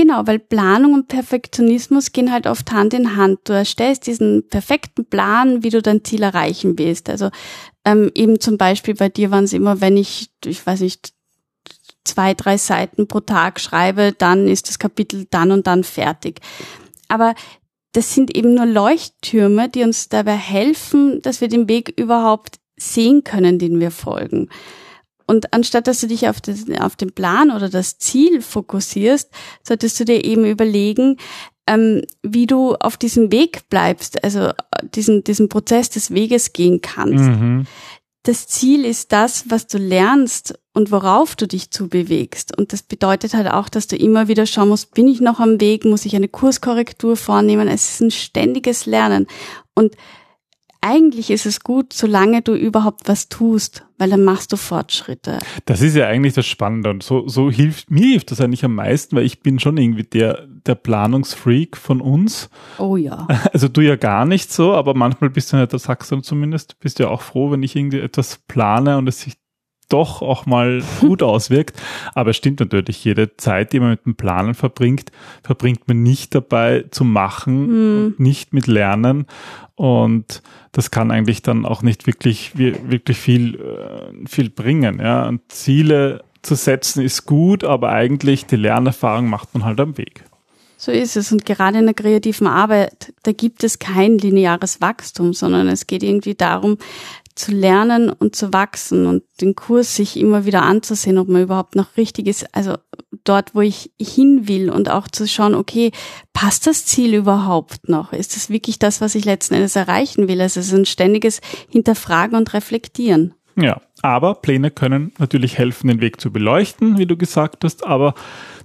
Genau, 0.00 0.26
weil 0.26 0.38
Planung 0.38 0.94
und 0.94 1.08
Perfektionismus 1.08 2.12
gehen 2.12 2.32
halt 2.32 2.46
oft 2.46 2.72
Hand 2.72 2.94
in 2.94 3.16
Hand. 3.16 3.40
Du 3.44 3.52
erstellst 3.52 4.06
diesen 4.06 4.48
perfekten 4.48 5.04
Plan, 5.04 5.62
wie 5.62 5.68
du 5.68 5.82
dein 5.82 6.02
Ziel 6.02 6.22
erreichen 6.22 6.78
willst. 6.78 7.10
Also 7.10 7.28
ähm, 7.84 8.10
eben 8.14 8.40
zum 8.40 8.56
Beispiel 8.56 8.94
bei 8.94 9.10
dir 9.10 9.30
waren 9.30 9.44
es 9.44 9.52
immer, 9.52 9.82
wenn 9.82 9.98
ich, 9.98 10.30
ich 10.42 10.66
weiß 10.66 10.80
nicht, 10.80 11.12
zwei, 12.04 12.32
drei 12.32 12.56
Seiten 12.56 13.08
pro 13.08 13.20
Tag 13.20 13.60
schreibe, 13.60 14.14
dann 14.16 14.48
ist 14.48 14.70
das 14.70 14.78
Kapitel 14.78 15.26
dann 15.28 15.52
und 15.52 15.66
dann 15.66 15.84
fertig. 15.84 16.40
Aber 17.08 17.34
das 17.92 18.14
sind 18.14 18.34
eben 18.34 18.54
nur 18.54 18.64
Leuchttürme, 18.64 19.68
die 19.68 19.82
uns 19.82 20.08
dabei 20.08 20.36
helfen, 20.36 21.20
dass 21.20 21.42
wir 21.42 21.48
den 21.48 21.68
Weg 21.68 21.92
überhaupt 21.98 22.58
sehen 22.78 23.22
können, 23.22 23.58
den 23.58 23.78
wir 23.80 23.90
folgen. 23.90 24.48
Und 25.30 25.52
anstatt 25.52 25.86
dass 25.86 26.00
du 26.00 26.08
dich 26.08 26.28
auf, 26.28 26.40
das, 26.40 26.64
auf 26.80 26.96
den 26.96 27.12
Plan 27.12 27.52
oder 27.52 27.68
das 27.68 27.98
Ziel 27.98 28.42
fokussierst, 28.42 29.30
solltest 29.62 30.00
du 30.00 30.04
dir 30.04 30.24
eben 30.24 30.44
überlegen, 30.44 31.18
ähm, 31.68 32.02
wie 32.24 32.48
du 32.48 32.74
auf 32.74 32.96
diesem 32.96 33.30
Weg 33.30 33.68
bleibst, 33.70 34.24
also 34.24 34.48
äh, 34.48 34.54
diesen, 34.92 35.22
diesen 35.22 35.48
Prozess 35.48 35.88
des 35.88 36.12
Weges 36.12 36.52
gehen 36.52 36.80
kannst. 36.80 37.26
Mhm. 37.26 37.66
Das 38.24 38.48
Ziel 38.48 38.84
ist 38.84 39.12
das, 39.12 39.44
was 39.50 39.68
du 39.68 39.78
lernst 39.78 40.58
und 40.72 40.90
worauf 40.90 41.36
du 41.36 41.46
dich 41.46 41.70
zubewegst. 41.70 42.58
Und 42.58 42.72
das 42.72 42.82
bedeutet 42.82 43.34
halt 43.34 43.52
auch, 43.52 43.68
dass 43.68 43.86
du 43.86 43.94
immer 43.94 44.26
wieder 44.26 44.46
schauen 44.46 44.68
musst, 44.70 44.94
bin 44.94 45.06
ich 45.06 45.20
noch 45.20 45.38
am 45.38 45.60
Weg, 45.60 45.84
muss 45.84 46.06
ich 46.06 46.16
eine 46.16 46.28
Kurskorrektur 46.28 47.16
vornehmen. 47.16 47.68
Es 47.68 47.88
ist 47.88 48.00
ein 48.00 48.10
ständiges 48.10 48.84
Lernen. 48.84 49.28
Und 49.76 49.94
eigentlich 50.80 51.30
ist 51.30 51.46
es 51.46 51.60
gut, 51.60 51.92
solange 51.92 52.42
du 52.42 52.54
überhaupt 52.54 53.02
was 53.06 53.28
tust, 53.28 53.84
weil 53.98 54.10
dann 54.10 54.24
machst 54.24 54.52
du 54.52 54.56
Fortschritte. 54.56 55.38
Das 55.66 55.82
ist 55.82 55.94
ja 55.94 56.06
eigentlich 56.06 56.32
das 56.32 56.46
Spannende 56.46 56.90
und 56.90 57.02
so, 57.02 57.28
so 57.28 57.50
hilft, 57.50 57.90
mir 57.90 58.06
hilft 58.06 58.30
das 58.30 58.40
eigentlich 58.40 58.64
am 58.64 58.74
meisten, 58.74 59.14
weil 59.14 59.24
ich 59.24 59.40
bin 59.40 59.58
schon 59.58 59.76
irgendwie 59.76 60.04
der, 60.04 60.46
der 60.46 60.74
Planungsfreak 60.74 61.76
von 61.76 62.00
uns. 62.00 62.48
Oh 62.78 62.96
ja. 62.96 63.26
Also 63.52 63.68
du 63.68 63.80
ja 63.80 63.96
gar 63.96 64.24
nicht 64.24 64.52
so, 64.52 64.74
aber 64.74 64.94
manchmal 64.94 65.28
bist 65.28 65.52
du 65.52 65.56
ja, 65.56 65.66
das 65.66 65.84
sagst 65.84 66.12
du 66.12 66.20
zumindest, 66.20 66.78
bist 66.78 66.98
du 66.98 67.04
ja 67.04 67.08
auch 67.10 67.22
froh, 67.22 67.50
wenn 67.50 67.62
ich 67.62 67.74
irgendwie 67.74 67.98
etwas 67.98 68.38
plane 68.46 68.96
und 68.96 69.08
es 69.08 69.20
sich 69.20 69.34
doch 69.90 70.22
auch 70.22 70.46
mal 70.46 70.82
gut 71.00 71.22
auswirkt. 71.22 71.80
Aber 72.14 72.30
es 72.30 72.36
stimmt 72.36 72.60
natürlich, 72.60 73.04
jede 73.04 73.36
Zeit, 73.36 73.72
die 73.72 73.80
man 73.80 73.90
mit 73.90 74.06
dem 74.06 74.14
Planen 74.14 74.54
verbringt, 74.54 75.12
verbringt 75.42 75.86
man 75.86 76.02
nicht 76.02 76.34
dabei 76.34 76.84
zu 76.90 77.04
machen, 77.04 78.04
mhm. 78.06 78.14
nicht 78.18 78.52
mit 78.54 78.66
Lernen. 78.66 79.26
Und 79.74 80.42
das 80.72 80.90
kann 80.90 81.10
eigentlich 81.10 81.42
dann 81.42 81.64
auch 81.64 81.82
nicht 81.82 82.06
wirklich, 82.06 82.56
wirklich 82.56 83.18
viel, 83.18 83.56
äh, 83.56 84.28
viel 84.28 84.50
bringen. 84.50 85.00
Ja. 85.00 85.28
Und 85.28 85.40
Ziele 85.48 86.22
zu 86.42 86.54
setzen 86.54 87.02
ist 87.02 87.26
gut, 87.26 87.64
aber 87.64 87.90
eigentlich 87.90 88.46
die 88.46 88.56
Lernerfahrung 88.56 89.28
macht 89.28 89.54
man 89.54 89.64
halt 89.64 89.80
am 89.80 89.98
Weg. 89.98 90.24
So 90.82 90.92
ist 90.92 91.14
es. 91.14 91.30
Und 91.30 91.44
gerade 91.44 91.78
in 91.78 91.84
der 91.84 91.94
kreativen 91.94 92.46
Arbeit, 92.46 93.12
da 93.22 93.32
gibt 93.32 93.64
es 93.64 93.78
kein 93.78 94.16
lineares 94.16 94.80
Wachstum, 94.80 95.34
sondern 95.34 95.68
es 95.68 95.86
geht 95.86 96.02
irgendwie 96.02 96.34
darum, 96.34 96.78
zu 97.34 97.52
lernen 97.52 98.10
und 98.10 98.36
zu 98.36 98.52
wachsen 98.52 99.06
und 99.06 99.22
den 99.40 99.54
Kurs 99.54 99.96
sich 99.96 100.18
immer 100.18 100.44
wieder 100.44 100.62
anzusehen, 100.62 101.18
ob 101.18 101.28
man 101.28 101.42
überhaupt 101.42 101.76
noch 101.76 101.96
richtig 101.96 102.26
ist, 102.26 102.54
also 102.54 102.76
dort, 103.24 103.54
wo 103.54 103.60
ich 103.60 103.90
hin 104.00 104.48
will 104.48 104.70
und 104.70 104.90
auch 104.90 105.08
zu 105.08 105.26
schauen, 105.26 105.54
okay, 105.54 105.92
passt 106.32 106.66
das 106.66 106.86
Ziel 106.86 107.14
überhaupt 107.14 107.88
noch? 107.88 108.12
Ist 108.12 108.36
das 108.36 108.50
wirklich 108.50 108.78
das, 108.78 109.00
was 109.00 109.14
ich 109.14 109.24
letzten 109.24 109.54
Endes 109.54 109.76
erreichen 109.76 110.28
will? 110.28 110.40
Also 110.40 110.60
es 110.60 110.66
ist 110.66 110.74
ein 110.74 110.86
ständiges 110.86 111.40
Hinterfragen 111.68 112.36
und 112.36 112.52
Reflektieren. 112.52 113.34
Ja, 113.56 113.80
aber 114.02 114.36
Pläne 114.36 114.70
können 114.70 115.12
natürlich 115.18 115.58
helfen, 115.58 115.88
den 115.88 116.00
Weg 116.00 116.20
zu 116.20 116.32
beleuchten, 116.32 116.98
wie 116.98 117.06
du 117.06 117.16
gesagt 117.16 117.64
hast, 117.64 117.84
aber 117.86 118.14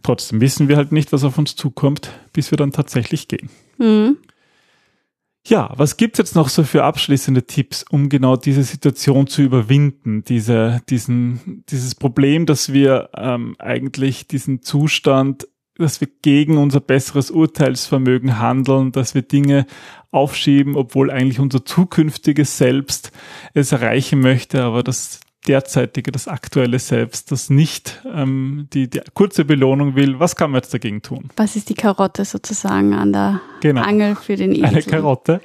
trotzdem 0.03 0.41
wissen 0.41 0.67
wir 0.67 0.77
halt 0.77 0.91
nicht, 0.91 1.11
was 1.11 1.23
auf 1.23 1.37
uns 1.37 1.55
zukommt, 1.55 2.11
bis 2.33 2.51
wir 2.51 2.57
dann 2.57 2.71
tatsächlich 2.71 3.27
gehen. 3.27 3.49
Mhm. 3.77 4.17
Ja, 5.47 5.71
was 5.75 5.97
gibt's 5.97 6.17
jetzt 6.17 6.35
noch 6.35 6.49
so 6.49 6.63
für 6.63 6.83
abschließende 6.83 7.45
Tipps, 7.45 7.85
um 7.87 8.09
genau 8.09 8.35
diese 8.35 8.63
Situation 8.63 9.27
zu 9.27 9.43
überwinden, 9.43 10.23
diese, 10.23 10.81
diesen, 10.89 11.63
dieses 11.69 11.93
Problem, 11.93 12.47
dass 12.47 12.73
wir 12.73 13.09
ähm, 13.15 13.55
eigentlich 13.59 14.27
diesen 14.27 14.63
Zustand, 14.63 15.47
dass 15.77 16.01
wir 16.01 16.07
gegen 16.23 16.57
unser 16.57 16.79
besseres 16.79 17.29
Urteilsvermögen 17.29 18.39
handeln, 18.39 18.91
dass 18.91 19.13
wir 19.13 19.21
Dinge 19.21 19.67
aufschieben, 20.09 20.75
obwohl 20.75 21.11
eigentlich 21.11 21.39
unser 21.39 21.63
zukünftiges 21.63 22.57
Selbst 22.57 23.11
es 23.53 23.71
erreichen 23.71 24.21
möchte, 24.21 24.63
aber 24.63 24.81
das 24.81 25.19
derzeitige, 25.47 26.11
das 26.11 26.27
aktuelle 26.27 26.79
Selbst, 26.79 27.31
das 27.31 27.49
nicht 27.49 28.01
ähm, 28.13 28.67
die, 28.73 28.89
die 28.89 29.01
kurze 29.13 29.45
Belohnung 29.45 29.95
will, 29.95 30.19
was 30.19 30.35
kann 30.35 30.51
man 30.51 30.59
jetzt 30.61 30.73
dagegen 30.73 31.01
tun? 31.01 31.29
Was 31.37 31.55
ist 31.55 31.69
die 31.69 31.75
Karotte 31.75 32.25
sozusagen 32.25 32.93
an 32.93 33.13
der 33.13 33.41
genau. 33.61 33.81
Angel 33.81 34.15
für 34.15 34.35
den 34.35 34.53
Esel? 34.53 34.65
Eine 34.65 34.83
Karotte. 34.83 35.41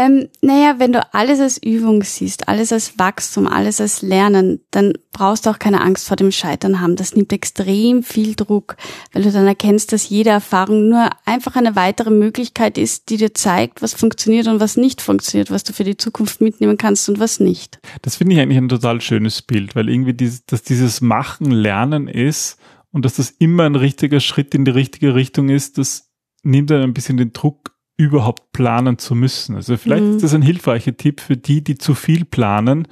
Ähm, 0.00 0.28
naja, 0.40 0.76
wenn 0.78 0.92
du 0.92 1.06
alles 1.12 1.40
als 1.40 1.62
Übung 1.62 2.02
siehst, 2.02 2.48
alles 2.48 2.72
als 2.72 2.98
Wachstum, 2.98 3.46
alles 3.46 3.82
als 3.82 4.00
Lernen, 4.00 4.60
dann 4.70 4.94
brauchst 5.12 5.44
du 5.44 5.50
auch 5.50 5.58
keine 5.58 5.82
Angst 5.82 6.08
vor 6.08 6.16
dem 6.16 6.32
Scheitern 6.32 6.80
haben. 6.80 6.96
Das 6.96 7.14
nimmt 7.14 7.34
extrem 7.34 8.02
viel 8.02 8.34
Druck, 8.34 8.78
weil 9.12 9.24
du 9.24 9.30
dann 9.30 9.46
erkennst, 9.46 9.92
dass 9.92 10.08
jede 10.08 10.30
Erfahrung 10.30 10.88
nur 10.88 11.10
einfach 11.26 11.54
eine 11.54 11.76
weitere 11.76 12.08
Möglichkeit 12.08 12.78
ist, 12.78 13.10
die 13.10 13.18
dir 13.18 13.34
zeigt, 13.34 13.82
was 13.82 13.92
funktioniert 13.92 14.46
und 14.46 14.58
was 14.58 14.78
nicht 14.78 15.02
funktioniert, 15.02 15.50
was 15.50 15.64
du 15.64 15.74
für 15.74 15.84
die 15.84 15.98
Zukunft 15.98 16.40
mitnehmen 16.40 16.78
kannst 16.78 17.06
und 17.10 17.20
was 17.20 17.38
nicht. 17.38 17.78
Das 18.00 18.16
finde 18.16 18.36
ich 18.36 18.40
eigentlich 18.40 18.56
ein 18.56 18.70
total 18.70 19.02
schönes 19.02 19.42
Bild, 19.42 19.76
weil 19.76 19.90
irgendwie 19.90 20.14
dieses, 20.14 20.46
dass 20.46 20.62
dieses 20.62 21.02
Machen 21.02 21.50
Lernen 21.50 22.08
ist 22.08 22.56
und 22.90 23.04
dass 23.04 23.16
das 23.16 23.28
immer 23.28 23.64
ein 23.64 23.76
richtiger 23.76 24.20
Schritt 24.20 24.54
in 24.54 24.64
die 24.64 24.70
richtige 24.70 25.14
Richtung 25.14 25.50
ist, 25.50 25.76
das 25.76 26.10
nimmt 26.42 26.70
dann 26.70 26.80
ein 26.80 26.94
bisschen 26.94 27.18
den 27.18 27.34
Druck 27.34 27.74
überhaupt 28.00 28.52
planen 28.52 28.98
zu 28.98 29.14
müssen. 29.14 29.56
Also 29.56 29.76
vielleicht 29.76 30.04
mhm. 30.04 30.16
ist 30.16 30.22
das 30.22 30.34
ein 30.34 30.42
hilfreicher 30.42 30.96
Tipp 30.96 31.20
für 31.20 31.36
die, 31.36 31.62
die 31.62 31.76
zu 31.76 31.94
viel 31.94 32.24
planen, 32.24 32.88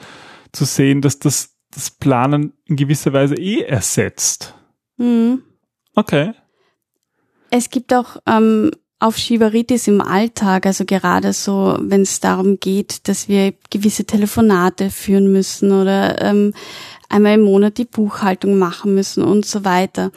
zu 0.53 0.65
sehen, 0.65 1.01
dass 1.01 1.19
das 1.19 1.57
das 1.71 1.91
Planen 1.91 2.55
in 2.65 2.77
gewisser 2.77 3.13
Weise 3.13 3.35
eh 3.35 3.61
ersetzt. 3.61 4.55
Mhm. 4.97 5.43
Okay. 5.95 6.33
Es 7.51 7.71
gibt 7.71 7.93
auch 7.93 8.17
ähm, 8.27 8.71
auf 9.01 9.17
Schiberitis 9.17 9.87
im 9.87 10.01
Alltag, 10.01 10.67
also 10.67 10.85
gerade 10.85 11.33
so, 11.33 11.79
wenn 11.81 12.03
es 12.03 12.21
darum 12.21 12.59
geht, 12.59 13.07
dass 13.09 13.29
wir 13.29 13.55
gewisse 13.71 14.05
Telefonate 14.05 14.91
führen 14.91 15.31
müssen 15.31 15.73
oder 15.73 16.21
ähm, 16.23 16.53
einmal 17.09 17.35
im 17.35 17.43
Monat 17.43 17.79
die 17.79 17.85
Buchhaltung 17.85 18.59
machen 18.59 18.95
müssen 18.95 19.23
und 19.23 19.47
so 19.47 19.65
weiter. 19.65 20.11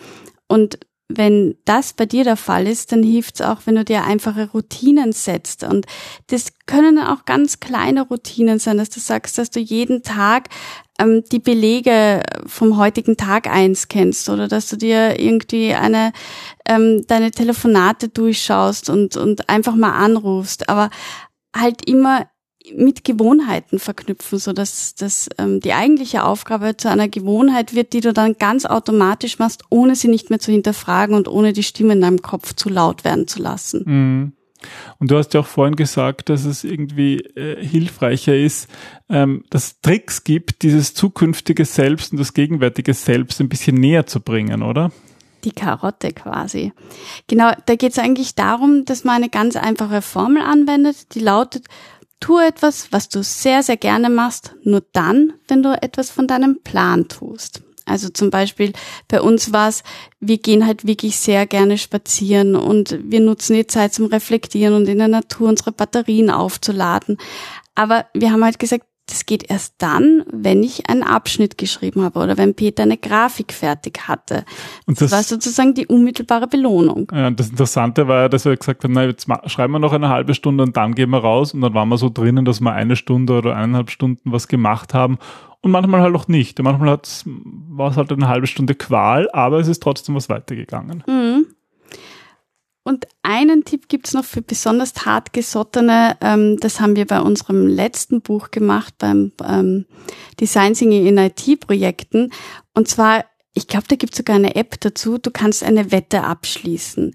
Und 0.48 0.79
wenn 1.18 1.56
das 1.65 1.94
bei 1.94 2.06
dir 2.06 2.24
der 2.24 2.38
Fall 2.38 2.68
ist, 2.68 2.91
dann 2.91 3.03
hilft 3.03 3.36
es 3.36 3.41
auch, 3.41 3.60
wenn 3.65 3.75
du 3.75 3.86
dir 3.86 4.03
einfache 4.03 4.50
Routinen 4.51 5.12
setzt. 5.12 5.63
Und 5.63 5.86
das 6.27 6.53
können 6.65 7.00
auch 7.00 7.25
ganz 7.25 7.60
kleine 7.60 8.03
Routinen 8.03 8.60
sein, 8.60 8.77
dass 8.77 8.89
du 8.89 9.00
sagst, 9.00 9.38
dass 9.38 9.50
du 9.50 9.60
jeden 9.60 10.03
Tag 10.03 10.50
ähm, 11.00 11.24
die 11.32 11.39
Belege 11.39 12.24
vom 12.46 12.77
heutigen 12.77 13.18
Tag 13.18 13.48
eins 13.48 13.88
kennst 13.88 14.30
oder 14.30 14.48
dass 14.48 14.68
du 14.68 14.77
dir 14.77 15.20
irgendwie 15.20 15.74
eine 15.74 16.13
ähm, 16.65 17.06
deine 17.08 17.32
Telefonate 17.32 18.10
durchschaust 18.10 18.89
und 18.89 19.18
und 19.18 19.50
einfach 19.50 19.75
mal 19.75 19.94
anrufst, 19.94 20.70
aber 20.70 20.89
halt 21.56 21.88
immer 21.88 22.27
mit 22.75 23.03
Gewohnheiten 23.03 23.80
verknüpfen, 23.80 24.39
so 24.39 24.53
dass, 24.53 24.96
dass 24.96 25.30
ähm, 25.38 25.60
die 25.60 25.74
eigentliche 25.74 26.24
Aufgabe 26.24 26.77
zu 26.77 26.89
einer 26.89 27.08
Gewohnheit 27.08 27.74
wird, 27.75 27.94
die 27.94 28.01
du 28.01 28.13
dann 28.13 28.36
ganz 28.38 28.66
automatisch 28.66 29.40
machst, 29.40 29.64
ohne 29.70 29.96
sie 29.96 30.07
nicht 30.07 30.29
mehr 30.29 30.40
zu 30.40 30.51
hinterfragen 30.51 31.16
und 31.16 31.27
ohne 31.27 31.53
die 31.53 31.64
Stimme 31.64 31.94
in 31.94 32.01
deinem 32.01 32.22
Kopf 32.22 32.53
zu 32.53 32.70
laut 32.70 33.03
werden 33.03 33.27
zu 33.27 33.42
lassen. 33.42 33.83
Mhm. 33.85 34.33
Und 35.00 35.09
du 35.09 35.18
hast 35.18 35.33
ja 35.33 35.40
auch 35.40 35.48
vorhin 35.48 35.75
gesagt, 35.75 36.29
dass 36.29 36.46
es 36.46 36.64
irgendwie 36.64 37.18
äh, 37.20 37.66
hilfreicher 37.66 38.35
ist, 38.35 38.70
ähm, 39.09 39.44
dass 39.50 39.81
Tricks 39.81 40.24
gibt, 40.24 40.62
dieses 40.62 40.94
zukünftige 40.94 41.66
Selbst 41.66 42.12
und 42.12 42.20
das 42.20 42.33
gegenwärtige 42.33 42.94
Selbst 42.94 43.40
ein 43.42 43.50
bisschen 43.50 43.75
näher 43.75 44.05
zu 44.05 44.20
bringen, 44.20 44.62
oder? 44.62 44.92
Die 45.44 45.51
Karotte 45.51 46.14
quasi. 46.14 46.72
Genau, 47.25 47.51
da 47.66 47.75
geht 47.75 47.94
es 47.94 47.98
eigentlich 47.98 48.35
darum, 48.35 48.85
dass 48.85 49.03
man 49.03 49.16
eine 49.16 49.29
ganz 49.29 49.55
einfache 49.55 50.03
Formel 50.03 50.44
anwendet, 50.44 51.16
die 51.16 51.20
lautet, 51.20 51.66
tu 52.22 52.40
etwas, 52.40 52.94
was 52.94 53.10
du 53.10 53.22
sehr, 53.24 53.64
sehr 53.64 53.75
gerne 53.75 54.10
machst, 54.10 54.55
nur 54.64 54.81
dann, 54.94 55.34
wenn 55.50 55.62
du 55.62 55.74
etwas 55.81 56.10
von 56.10 56.27
deinem 56.27 56.62
Plan 56.64 57.10
tust. 57.10 57.62
Also 57.86 58.07
zum 58.10 58.29
Beispiel 58.29 58.72
bei 59.10 59.22
uns 59.22 59.51
war 59.51 59.68
es, 59.68 59.84
wir 60.20 60.38
gehen 60.38 60.66
halt 60.66 60.88
wirklich 60.88 61.18
sehr 61.18 61.46
gerne 61.46 61.77
spazieren 61.77 62.55
und 62.55 62.98
wir 63.03 63.20
nutzen 63.20 63.55
die 63.55 63.68
Zeit 63.68 63.94
zum 63.94 64.05
Reflektieren 64.05 64.75
und 64.75 64.88
in 64.88 65.00
der 65.00 65.10
Natur 65.10 65.50
unsere 65.50 65.74
Batterien 65.74 66.29
aufzuladen. 66.29 67.18
Aber 67.75 68.05
wir 68.14 68.31
haben 68.31 68.46
halt 68.46 68.60
gesagt, 68.60 68.86
das 69.07 69.25
geht 69.25 69.50
erst 69.50 69.75
dann, 69.79 70.24
wenn 70.31 70.64
ich 70.64 70.90
einen 70.90 71.03
Abschnitt 71.03 71.57
geschrieben 71.57 72.01
habe 72.03 72.20
oder 72.20 72.37
wenn 72.37 72.55
Peter 72.55 72.83
eine 72.83 72.98
Grafik 72.98 73.51
fertig 73.51 74.07
hatte. 74.07 74.46
Und 74.85 75.01
das, 75.01 75.09
das 75.09 75.11
war 75.11 75.24
sozusagen 75.24 75.74
die 75.74 75.87
unmittelbare 75.87 76.48
Belohnung. 76.48 77.11
Ja, 77.14 77.29
das 77.29 77.50
Interessante 77.50 78.07
war 78.07 78.22
ja, 78.22 78.29
dass 78.29 78.46
wir 78.46 78.55
gesagt 78.55 78.83
haben, 78.83 78.94
na, 78.94 79.05
jetzt 79.05 79.27
schreiben 79.48 79.74
wir 79.74 79.79
noch 79.79 79.94
eine 79.94 80.09
halbe 80.09 80.33
Stunde 80.33 80.64
und 80.64 80.77
dann 80.77 80.96
gehen 80.96 81.09
wir 81.09 81.20
raus 81.20 81.53
und 81.53 81.61
dann 81.61 81.74
waren 81.74 81.90
wir 81.90 81.98
so 81.98 82.09
drinnen, 82.09 82.46
dass 82.46 82.61
wir 82.61 82.72
eine 82.72 82.96
Stunde 82.96 83.33
oder 83.33 83.55
eineinhalb 83.55 83.90
Stunden 83.90 84.31
was 84.31 84.48
gemacht 84.48 84.94
haben 84.94 85.18
und 85.61 85.72
manchmal 85.72 86.01
halt 86.01 86.16
auch 86.16 86.27
nicht. 86.27 86.59
Und 86.59 86.66
manchmal 86.66 87.00
war 87.25 87.92
es 87.92 87.98
halt 87.98 88.11
eine 88.11 88.27
halbe 88.27 88.48
Stunde 88.48 88.75
Qual, 88.75 89.29
aber 89.31 89.59
es 89.59 89.68
ist 89.68 89.83
trotzdem 89.83 90.16
was 90.16 90.29
weitergegangen. 90.29 91.03
Mhm. 91.07 91.48
Und 92.92 93.08
einen 93.24 93.64
Tipp 93.64 93.88
gibt's 93.88 94.14
noch 94.14 94.25
für 94.25 94.42
besonders 94.42 95.06
hartgesottene. 95.06 96.18
Ähm, 96.20 96.58
das 96.60 96.82
haben 96.82 96.98
wir 96.98 97.08
bei 97.08 97.22
unserem 97.22 97.66
letzten 97.66 98.20
Buch 98.20 98.51
gemacht, 98.51 98.96
beim 98.98 99.32
ähm, 99.48 99.86
Design 100.42 100.74
Thinking 100.74 101.08
in 101.08 101.18
IT-Projekten. 101.18 102.34
Und 102.74 102.90
zwar, 102.90 103.24
ich 103.54 103.68
glaube, 103.68 103.86
da 103.88 103.96
gibt's 103.96 104.18
sogar 104.18 104.36
eine 104.36 104.56
App 104.56 104.75
dazu. 104.82 105.18
Du 105.18 105.32
kannst 105.32 105.64
eine 105.64 105.94
Wette 105.94 106.25
abschließen. 106.25 107.14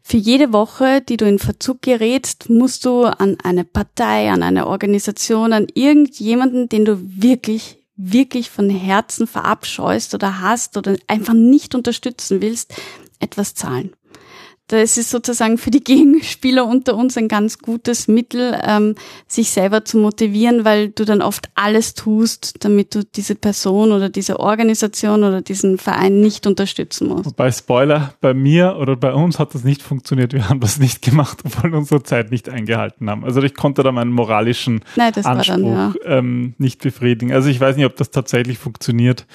Für 0.00 0.16
jede 0.16 0.52
Woche, 0.52 1.00
die 1.00 1.16
du 1.16 1.26
in 1.26 1.40
Verzug 1.40 1.82
gerätst, 1.82 2.48
musst 2.48 2.84
du 2.84 3.02
an 3.02 3.36
eine 3.42 3.64
Partei, 3.64 4.30
an 4.30 4.44
eine 4.44 4.68
Organisation, 4.68 5.52
an 5.52 5.66
irgendjemanden, 5.74 6.68
den 6.68 6.84
du 6.84 7.00
wirklich 7.02 7.78
wirklich 7.98 8.50
von 8.50 8.68
Herzen 8.68 9.26
verabscheust 9.26 10.14
oder 10.14 10.42
hast 10.42 10.76
oder 10.76 10.96
einfach 11.06 11.32
nicht 11.32 11.74
unterstützen 11.74 12.42
willst, 12.42 12.74
etwas 13.20 13.54
zahlen. 13.54 13.96
Das 14.68 14.98
ist 14.98 15.10
sozusagen 15.10 15.58
für 15.58 15.70
die 15.70 15.84
Gegenspieler 15.84 16.66
unter 16.66 16.96
uns 16.96 17.16
ein 17.16 17.28
ganz 17.28 17.58
gutes 17.58 18.08
Mittel, 18.08 18.58
ähm, 18.66 18.94
sich 19.28 19.50
selber 19.50 19.84
zu 19.84 19.98
motivieren, 19.98 20.64
weil 20.64 20.88
du 20.88 21.04
dann 21.04 21.22
oft 21.22 21.48
alles 21.54 21.94
tust, 21.94 22.64
damit 22.64 22.94
du 22.94 23.04
diese 23.04 23.34
Person 23.34 23.92
oder 23.92 24.08
diese 24.08 24.40
Organisation 24.40 25.22
oder 25.22 25.40
diesen 25.40 25.78
Verein 25.78 26.20
nicht 26.20 26.46
unterstützen 26.46 27.08
musst. 27.08 27.36
Bei 27.36 27.50
Spoiler, 27.52 28.14
bei 28.20 28.34
mir 28.34 28.76
oder 28.78 28.96
bei 28.96 29.12
uns 29.12 29.38
hat 29.38 29.54
das 29.54 29.62
nicht 29.62 29.82
funktioniert. 29.82 30.32
Wir 30.32 30.48
haben 30.48 30.60
das 30.60 30.78
nicht 30.78 31.02
gemacht, 31.02 31.38
obwohl 31.44 31.70
wir 31.70 31.78
unsere 31.78 32.02
Zeit 32.02 32.30
nicht 32.30 32.48
eingehalten 32.48 33.08
haben. 33.08 33.24
Also 33.24 33.42
ich 33.42 33.54
konnte 33.54 33.82
da 33.82 33.92
meinen 33.92 34.12
moralischen 34.12 34.80
Nein, 34.96 35.12
Anspruch 35.14 35.46
dann, 35.46 35.64
ja. 35.64 35.94
ähm, 36.04 36.54
nicht 36.58 36.82
befriedigen. 36.82 37.32
Also 37.32 37.48
ich 37.48 37.60
weiß 37.60 37.76
nicht, 37.76 37.86
ob 37.86 37.96
das 37.96 38.10
tatsächlich 38.10 38.58
funktioniert. 38.58 39.26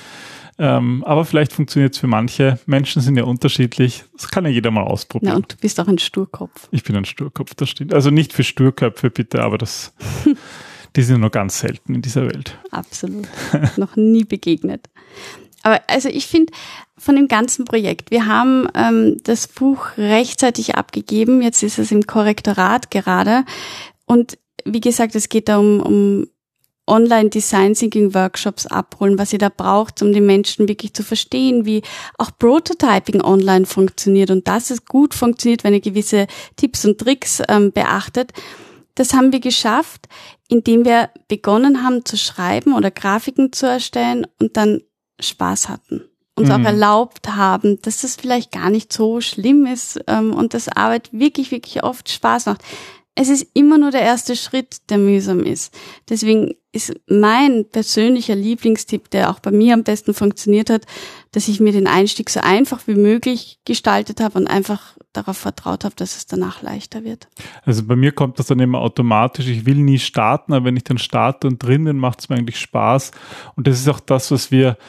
Ähm, 0.62 1.04
aber 1.06 1.26
vielleicht 1.26 1.54
funktioniert 1.54 1.95
es 1.95 2.00
für 2.00 2.06
manche. 2.06 2.60
Menschen 2.67 3.02
sind 3.02 3.17
ja 3.17 3.24
unterschiedlich. 3.24 4.04
Das 4.13 4.30
kann 4.30 4.45
ja 4.45 4.52
jeder 4.52 4.69
mal 4.69 4.84
ausprobieren. 4.84 5.32
Ja, 5.32 5.36
und 5.36 5.52
du 5.52 5.58
bist 5.58 5.80
auch 5.80 5.88
ein 5.88 5.97
Sturkopf. 5.97 6.69
Ich 6.69 6.84
bin 6.84 6.95
ein 6.95 7.06
Sturkopf, 7.06 7.56
das 7.56 7.67
stimmt. 7.69 7.95
Also 7.95 8.12
nicht 8.12 8.32
für 8.32 8.43
Sturköpfe 8.43 9.10
bitte, 9.10 9.41
aber 9.41 9.58
das, 9.58 9.91
die 10.95 11.02
sind 11.02 11.21
nur 11.21 11.32
ganz 11.32 11.62
selten 11.62 11.95
in 11.95 12.04
dieser 12.04 12.28
Welt. 12.28 12.60
Absolut. 12.69 13.28
Noch 13.78 13.95
nie 13.95 14.24
begegnet. 14.24 14.88
Aber 15.63 15.82
also 15.88 16.10
ich 16.10 16.28
finde 16.28 16.54
von 16.95 17.15
dem 17.15 17.28
ganzen 17.28 17.65
Projekt, 17.65 18.12
wir 18.12 18.28
haben 18.28 18.67
ähm, 18.76 19.17
das 19.24 19.47
Buch 19.47 19.97
rechtzeitig 19.97 20.76
abgegeben, 20.76 21.41
jetzt 21.41 21.63
ist 21.63 21.80
es 21.80 21.91
im 21.91 22.06
Korrektorat 22.06 22.91
gerade. 22.91 23.45
Und 24.06 24.38
wie 24.63 24.82
gesagt, 24.82 25.15
es 25.15 25.28
geht 25.28 25.50
da 25.50 25.58
um, 25.58 25.80
um 25.80 26.28
Online-Design-Thinking-Workshops 26.88 28.65
abholen, 28.67 29.17
was 29.17 29.34
ihr 29.34 29.39
da 29.39 29.50
braucht, 29.50 30.02
um 30.02 30.12
die 30.13 30.22
Menschen 30.22 30.67
wirklich 30.67 30.94
zu 30.94 31.04
verstehen, 31.04 31.65
wie 31.65 31.84
auch 32.17 32.32
Prototyping 32.38 33.22
online 33.22 33.65
funktioniert 33.65 34.32
und 34.32 34.48
dass 34.48 34.70
es 34.72 34.86
gut 34.86 35.13
funktioniert, 35.13 35.63
wenn 35.63 35.74
ihr 35.74 35.82
gewisse 35.82 36.28
Tipps 36.56 36.86
und 36.86 36.98
Tricks 36.98 37.41
ähm, 37.48 37.72
beachtet. 37.72 38.32
Das 38.96 39.13
haben 39.13 39.32
wir 39.32 39.39
geschafft 39.39 40.08
indem 40.52 40.84
wir 40.84 41.10
begonnen 41.30 41.82
haben 41.82 42.04
zu 42.04 42.17
schreiben 42.17 42.74
oder 42.74 42.91
Grafiken 42.91 43.54
zu 43.54 43.65
erstellen 43.65 44.28
und 44.39 44.58
dann 44.58 44.82
Spaß 45.20 45.70
hatten. 45.70 46.04
Uns 46.36 46.50
mhm. 46.50 46.56
auch 46.56 46.65
erlaubt 46.65 47.30
haben, 47.30 47.82
dass 47.84 48.02
das 48.02 48.17
vielleicht 48.17 48.52
gar 48.52 48.70
nicht 48.70 48.91
so 48.91 49.22
schlimm 49.22 49.65
ist 49.65 50.02
ähm, 50.08 50.34
und 50.34 50.54
dass 50.54 50.67
Arbeit 50.67 51.10
wirklich, 51.13 51.52
wirklich 51.52 51.84
oft 51.84 52.10
Spaß 52.10 52.48
macht. 52.48 52.63
Es 53.22 53.30
ist 53.30 53.52
immer 53.54 53.78
nur 53.78 53.92
der 53.92 54.02
erste 54.02 54.36
Schritt, 54.36 54.90
der 54.90 54.98
mühsam 54.98 55.42
ist. 55.42 55.78
Deswegen 56.10 56.56
ist 56.72 56.92
mein 57.08 57.70
persönlicher 57.70 58.34
Lieblingstipp, 58.34 59.12
der 59.12 59.30
auch 59.30 59.40
bei 59.40 59.52
mir 59.52 59.76
am 59.76 59.84
besten 59.84 60.16
funktioniert 60.16 60.72
hat, 60.72 60.88
dass 61.32 61.48
ich 61.48 61.60
mir 61.60 61.72
den 61.72 61.86
Einstieg 61.86 62.32
so 62.32 62.40
einfach 62.40 62.88
wie 62.88 62.96
möglich 62.96 63.60
gestaltet 63.64 64.22
habe 64.22 64.40
und 64.40 64.48
einfach 64.48 64.98
darauf 65.14 65.38
vertraut 65.38 65.86
habe, 65.86 65.94
dass 65.96 66.18
es 66.18 66.26
danach 66.26 66.64
leichter 66.64 67.04
wird. 67.04 67.28
Also 67.64 67.84
bei 67.84 67.96
mir 67.96 68.12
kommt 68.12 68.40
das 68.40 68.48
dann 68.48 68.60
immer 68.60 68.80
automatisch. 68.80 69.48
Ich 69.50 69.68
will 69.68 69.76
nie 69.76 70.00
starten, 70.00 70.54
aber 70.54 70.66
wenn 70.66 70.78
ich 70.78 70.84
dann 70.84 70.98
starte 70.98 71.48
und 71.48 71.62
drin 71.62 71.84
bin, 71.84 72.00
macht 72.00 72.22
es 72.22 72.30
mir 72.30 72.38
eigentlich 72.38 72.60
Spaß. 72.60 73.12
Und 73.56 73.68
das 73.68 73.80
ist 73.80 73.88
auch 73.88 74.00
das, 74.00 74.32
was 74.32 74.50
wir 74.50 74.80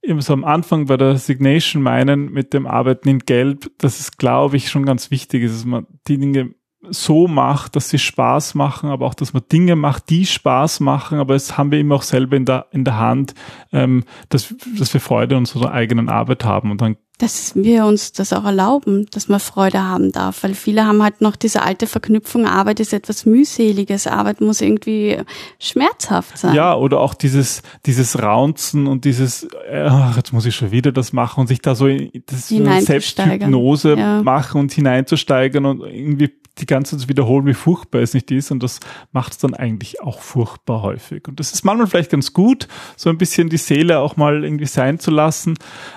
immer 0.00 0.22
so 0.22 0.32
am 0.32 0.44
Anfang 0.44 0.86
bei 0.86 0.96
der 0.96 1.18
Signation 1.18 1.82
meinen 1.82 2.32
mit 2.32 2.54
dem 2.54 2.66
Arbeiten 2.66 3.10
in 3.10 3.18
Gelb, 3.18 3.70
dass 3.76 4.00
es, 4.00 4.16
glaube 4.16 4.56
ich, 4.56 4.70
schon 4.70 4.86
ganz 4.86 5.10
wichtig 5.10 5.42
ist, 5.42 5.56
dass 5.56 5.66
man 5.66 5.86
die 6.08 6.16
Dinge 6.16 6.54
so 6.90 7.28
macht, 7.28 7.76
dass 7.76 7.90
sie 7.90 7.98
Spaß 7.98 8.54
machen, 8.54 8.90
aber 8.90 9.06
auch, 9.06 9.14
dass 9.14 9.32
man 9.32 9.42
Dinge 9.50 9.76
macht, 9.76 10.10
die 10.10 10.26
Spaß 10.26 10.80
machen, 10.80 11.18
aber 11.18 11.34
es 11.34 11.56
haben 11.56 11.70
wir 11.70 11.78
immer 11.78 11.96
auch 11.96 12.02
selber 12.02 12.36
in 12.36 12.44
der, 12.44 12.66
in 12.72 12.84
der 12.84 12.98
Hand, 12.98 13.34
ähm, 13.72 14.04
dass, 14.28 14.54
dass 14.78 14.92
wir 14.92 15.00
Freude 15.00 15.36
an 15.36 15.42
unserer 15.42 15.72
eigenen 15.72 16.08
Arbeit 16.08 16.44
haben. 16.44 16.70
Und 16.70 16.80
dann 16.80 16.96
dass 17.22 17.54
wir 17.54 17.86
uns 17.86 18.10
das 18.10 18.32
auch 18.32 18.44
erlauben, 18.44 19.06
dass 19.12 19.28
man 19.28 19.38
Freude 19.38 19.84
haben 19.84 20.10
darf, 20.10 20.42
weil 20.42 20.54
viele 20.54 20.84
haben 20.84 21.04
halt 21.04 21.20
noch 21.20 21.36
diese 21.36 21.62
alte 21.62 21.86
Verknüpfung, 21.86 22.46
Arbeit 22.46 22.80
ist 22.80 22.92
etwas 22.92 23.26
mühseliges, 23.26 24.08
Arbeit 24.08 24.40
muss 24.40 24.60
irgendwie 24.60 25.18
schmerzhaft 25.60 26.36
sein. 26.36 26.56
Ja, 26.56 26.74
oder 26.74 26.98
auch 26.98 27.14
dieses 27.14 27.62
dieses 27.86 28.20
Raunzen 28.20 28.88
und 28.88 29.04
dieses 29.04 29.46
ach, 29.72 30.16
jetzt 30.16 30.32
muss 30.32 30.46
ich 30.46 30.56
schon 30.56 30.72
wieder 30.72 30.90
das 30.90 31.12
machen 31.12 31.42
und 31.42 31.46
sich 31.46 31.60
da 31.60 31.76
so 31.76 31.86
das 32.26 32.48
Selbsthypnose 32.48 33.94
ja. 33.96 34.22
machen 34.22 34.60
und 34.62 34.72
hineinzusteigern 34.72 35.64
und 35.64 35.82
irgendwie 35.82 36.32
die 36.58 36.66
ganze 36.66 36.98
Zeit 36.98 37.08
wiederholen, 37.08 37.46
wie 37.46 37.54
furchtbar 37.54 38.00
es 38.00 38.14
nicht 38.14 38.30
ist. 38.30 38.50
Und 38.50 38.62
das 38.62 38.80
macht 39.12 39.32
es 39.32 39.38
dann 39.38 39.54
eigentlich 39.54 40.00
auch 40.02 40.20
furchtbar 40.20 40.82
häufig. 40.82 41.26
Und 41.28 41.40
das 41.40 41.52
ist 41.52 41.64
manchmal 41.64 41.86
vielleicht 41.86 42.10
ganz 42.10 42.32
gut, 42.32 42.68
so 42.96 43.10
ein 43.10 43.18
bisschen 43.18 43.48
die 43.48 43.56
Seele 43.56 44.00
auch 44.00 44.16
mal 44.16 44.44
irgendwie 44.44 44.66
sein 44.66 44.98
zu 44.98 45.10
lassen. 45.10 45.56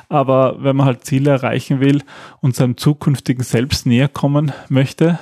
Aber 0.10 0.64
wenn 0.64 0.76
man 0.76 0.86
halt 0.86 1.06
Ziele 1.06 1.32
erreichen 1.32 1.80
will 1.80 2.04
und 2.42 2.56
seinem 2.56 2.78
zukünftigen 2.78 3.44
Selbst 3.44 3.86
näher 3.86 4.08
kommen 4.08 4.54
möchte, 4.70 5.20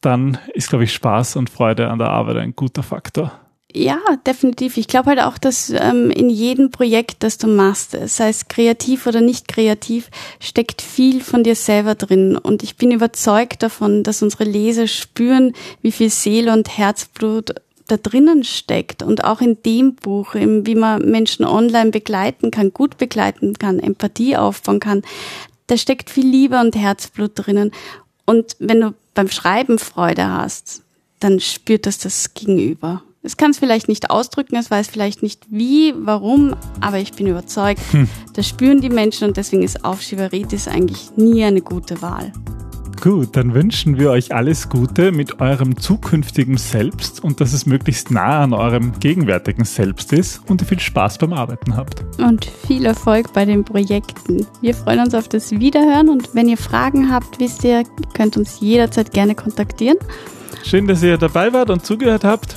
dann 0.00 0.38
ist, 0.54 0.68
glaube 0.68 0.84
ich, 0.84 0.92
Spaß 0.92 1.36
und 1.36 1.50
Freude 1.50 1.88
an 1.88 1.98
der 1.98 2.08
Arbeit 2.08 2.36
ein 2.36 2.56
guter 2.56 2.82
Faktor. 2.82 3.32
Ja, 3.74 4.00
definitiv. 4.26 4.76
Ich 4.76 4.86
glaube 4.86 5.10
halt 5.10 5.20
auch, 5.20 5.38
dass 5.38 5.70
ähm, 5.70 6.10
in 6.10 6.28
jedem 6.28 6.70
Projekt, 6.70 7.22
das 7.22 7.38
du 7.38 7.46
machst, 7.46 7.96
sei 8.06 8.28
es 8.28 8.48
kreativ 8.48 9.06
oder 9.06 9.22
nicht 9.22 9.48
kreativ, 9.48 10.10
steckt 10.40 10.82
viel 10.82 11.22
von 11.22 11.42
dir 11.42 11.54
selber 11.54 11.94
drin. 11.94 12.36
Und 12.36 12.62
ich 12.62 12.76
bin 12.76 12.90
überzeugt 12.90 13.62
davon, 13.62 14.02
dass 14.02 14.22
unsere 14.22 14.44
Leser 14.44 14.86
spüren, 14.86 15.54
wie 15.80 15.92
viel 15.92 16.10
Seele 16.10 16.52
und 16.52 16.76
Herzblut 16.76 17.54
da 17.88 17.96
drinnen 17.96 18.44
steckt. 18.44 19.02
Und 19.02 19.24
auch 19.24 19.40
in 19.40 19.62
dem 19.62 19.94
Buch, 19.94 20.34
wie 20.34 20.74
man 20.74 21.10
Menschen 21.10 21.46
online 21.46 21.92
begleiten 21.92 22.50
kann, 22.50 22.74
gut 22.74 22.98
begleiten 22.98 23.54
kann, 23.54 23.78
Empathie 23.78 24.36
aufbauen 24.36 24.80
kann, 24.80 25.02
da 25.68 25.78
steckt 25.78 26.10
viel 26.10 26.26
Liebe 26.26 26.60
und 26.60 26.76
Herzblut 26.76 27.32
drinnen. 27.34 27.72
Und 28.26 28.54
wenn 28.58 28.82
du 28.82 28.94
beim 29.14 29.30
Schreiben 29.30 29.78
Freude 29.78 30.28
hast, 30.28 30.82
dann 31.20 31.40
spürt 31.40 31.86
das 31.86 31.98
das 31.98 32.34
Gegenüber. 32.34 33.02
Es 33.24 33.36
kann 33.36 33.52
es 33.52 33.58
vielleicht 33.58 33.86
nicht 33.86 34.10
ausdrücken, 34.10 34.56
es 34.56 34.68
weiß 34.68 34.88
vielleicht 34.88 35.22
nicht 35.22 35.46
wie, 35.48 35.94
warum, 35.96 36.56
aber 36.80 36.98
ich 36.98 37.12
bin 37.12 37.28
überzeugt, 37.28 37.80
hm. 37.92 38.08
das 38.34 38.48
spüren 38.48 38.80
die 38.80 38.90
Menschen 38.90 39.28
und 39.28 39.36
deswegen 39.36 39.62
ist 39.62 39.84
Aufschieberitis 39.84 40.66
eigentlich 40.66 41.16
nie 41.16 41.44
eine 41.44 41.60
gute 41.60 42.02
Wahl. 42.02 42.32
Gut, 43.00 43.36
dann 43.36 43.54
wünschen 43.54 43.96
wir 43.96 44.10
euch 44.10 44.34
alles 44.34 44.68
Gute 44.68 45.12
mit 45.12 45.40
eurem 45.40 45.76
zukünftigen 45.76 46.56
Selbst 46.56 47.22
und 47.22 47.40
dass 47.40 47.52
es 47.52 47.64
möglichst 47.64 48.10
nah 48.10 48.42
an 48.42 48.52
eurem 48.52 48.98
gegenwärtigen 48.98 49.64
Selbst 49.64 50.12
ist 50.12 50.40
und 50.48 50.60
ihr 50.60 50.66
viel 50.66 50.80
Spaß 50.80 51.18
beim 51.18 51.32
Arbeiten 51.32 51.76
habt. 51.76 52.04
Und 52.18 52.44
viel 52.44 52.86
Erfolg 52.86 53.32
bei 53.32 53.44
den 53.44 53.64
Projekten. 53.64 54.46
Wir 54.60 54.74
freuen 54.74 54.98
uns 54.98 55.14
auf 55.14 55.28
das 55.28 55.52
Wiederhören 55.52 56.08
und 56.08 56.34
wenn 56.34 56.48
ihr 56.48 56.58
Fragen 56.58 57.12
habt, 57.12 57.38
wisst 57.38 57.62
ihr, 57.62 57.80
ihr 57.80 57.84
könnt 58.14 58.36
uns 58.36 58.58
jederzeit 58.58 59.12
gerne 59.12 59.36
kontaktieren. 59.36 59.98
Schön, 60.64 60.88
dass 60.88 61.04
ihr 61.04 61.18
dabei 61.18 61.52
wart 61.52 61.70
und 61.70 61.84
zugehört 61.84 62.24
habt. 62.24 62.56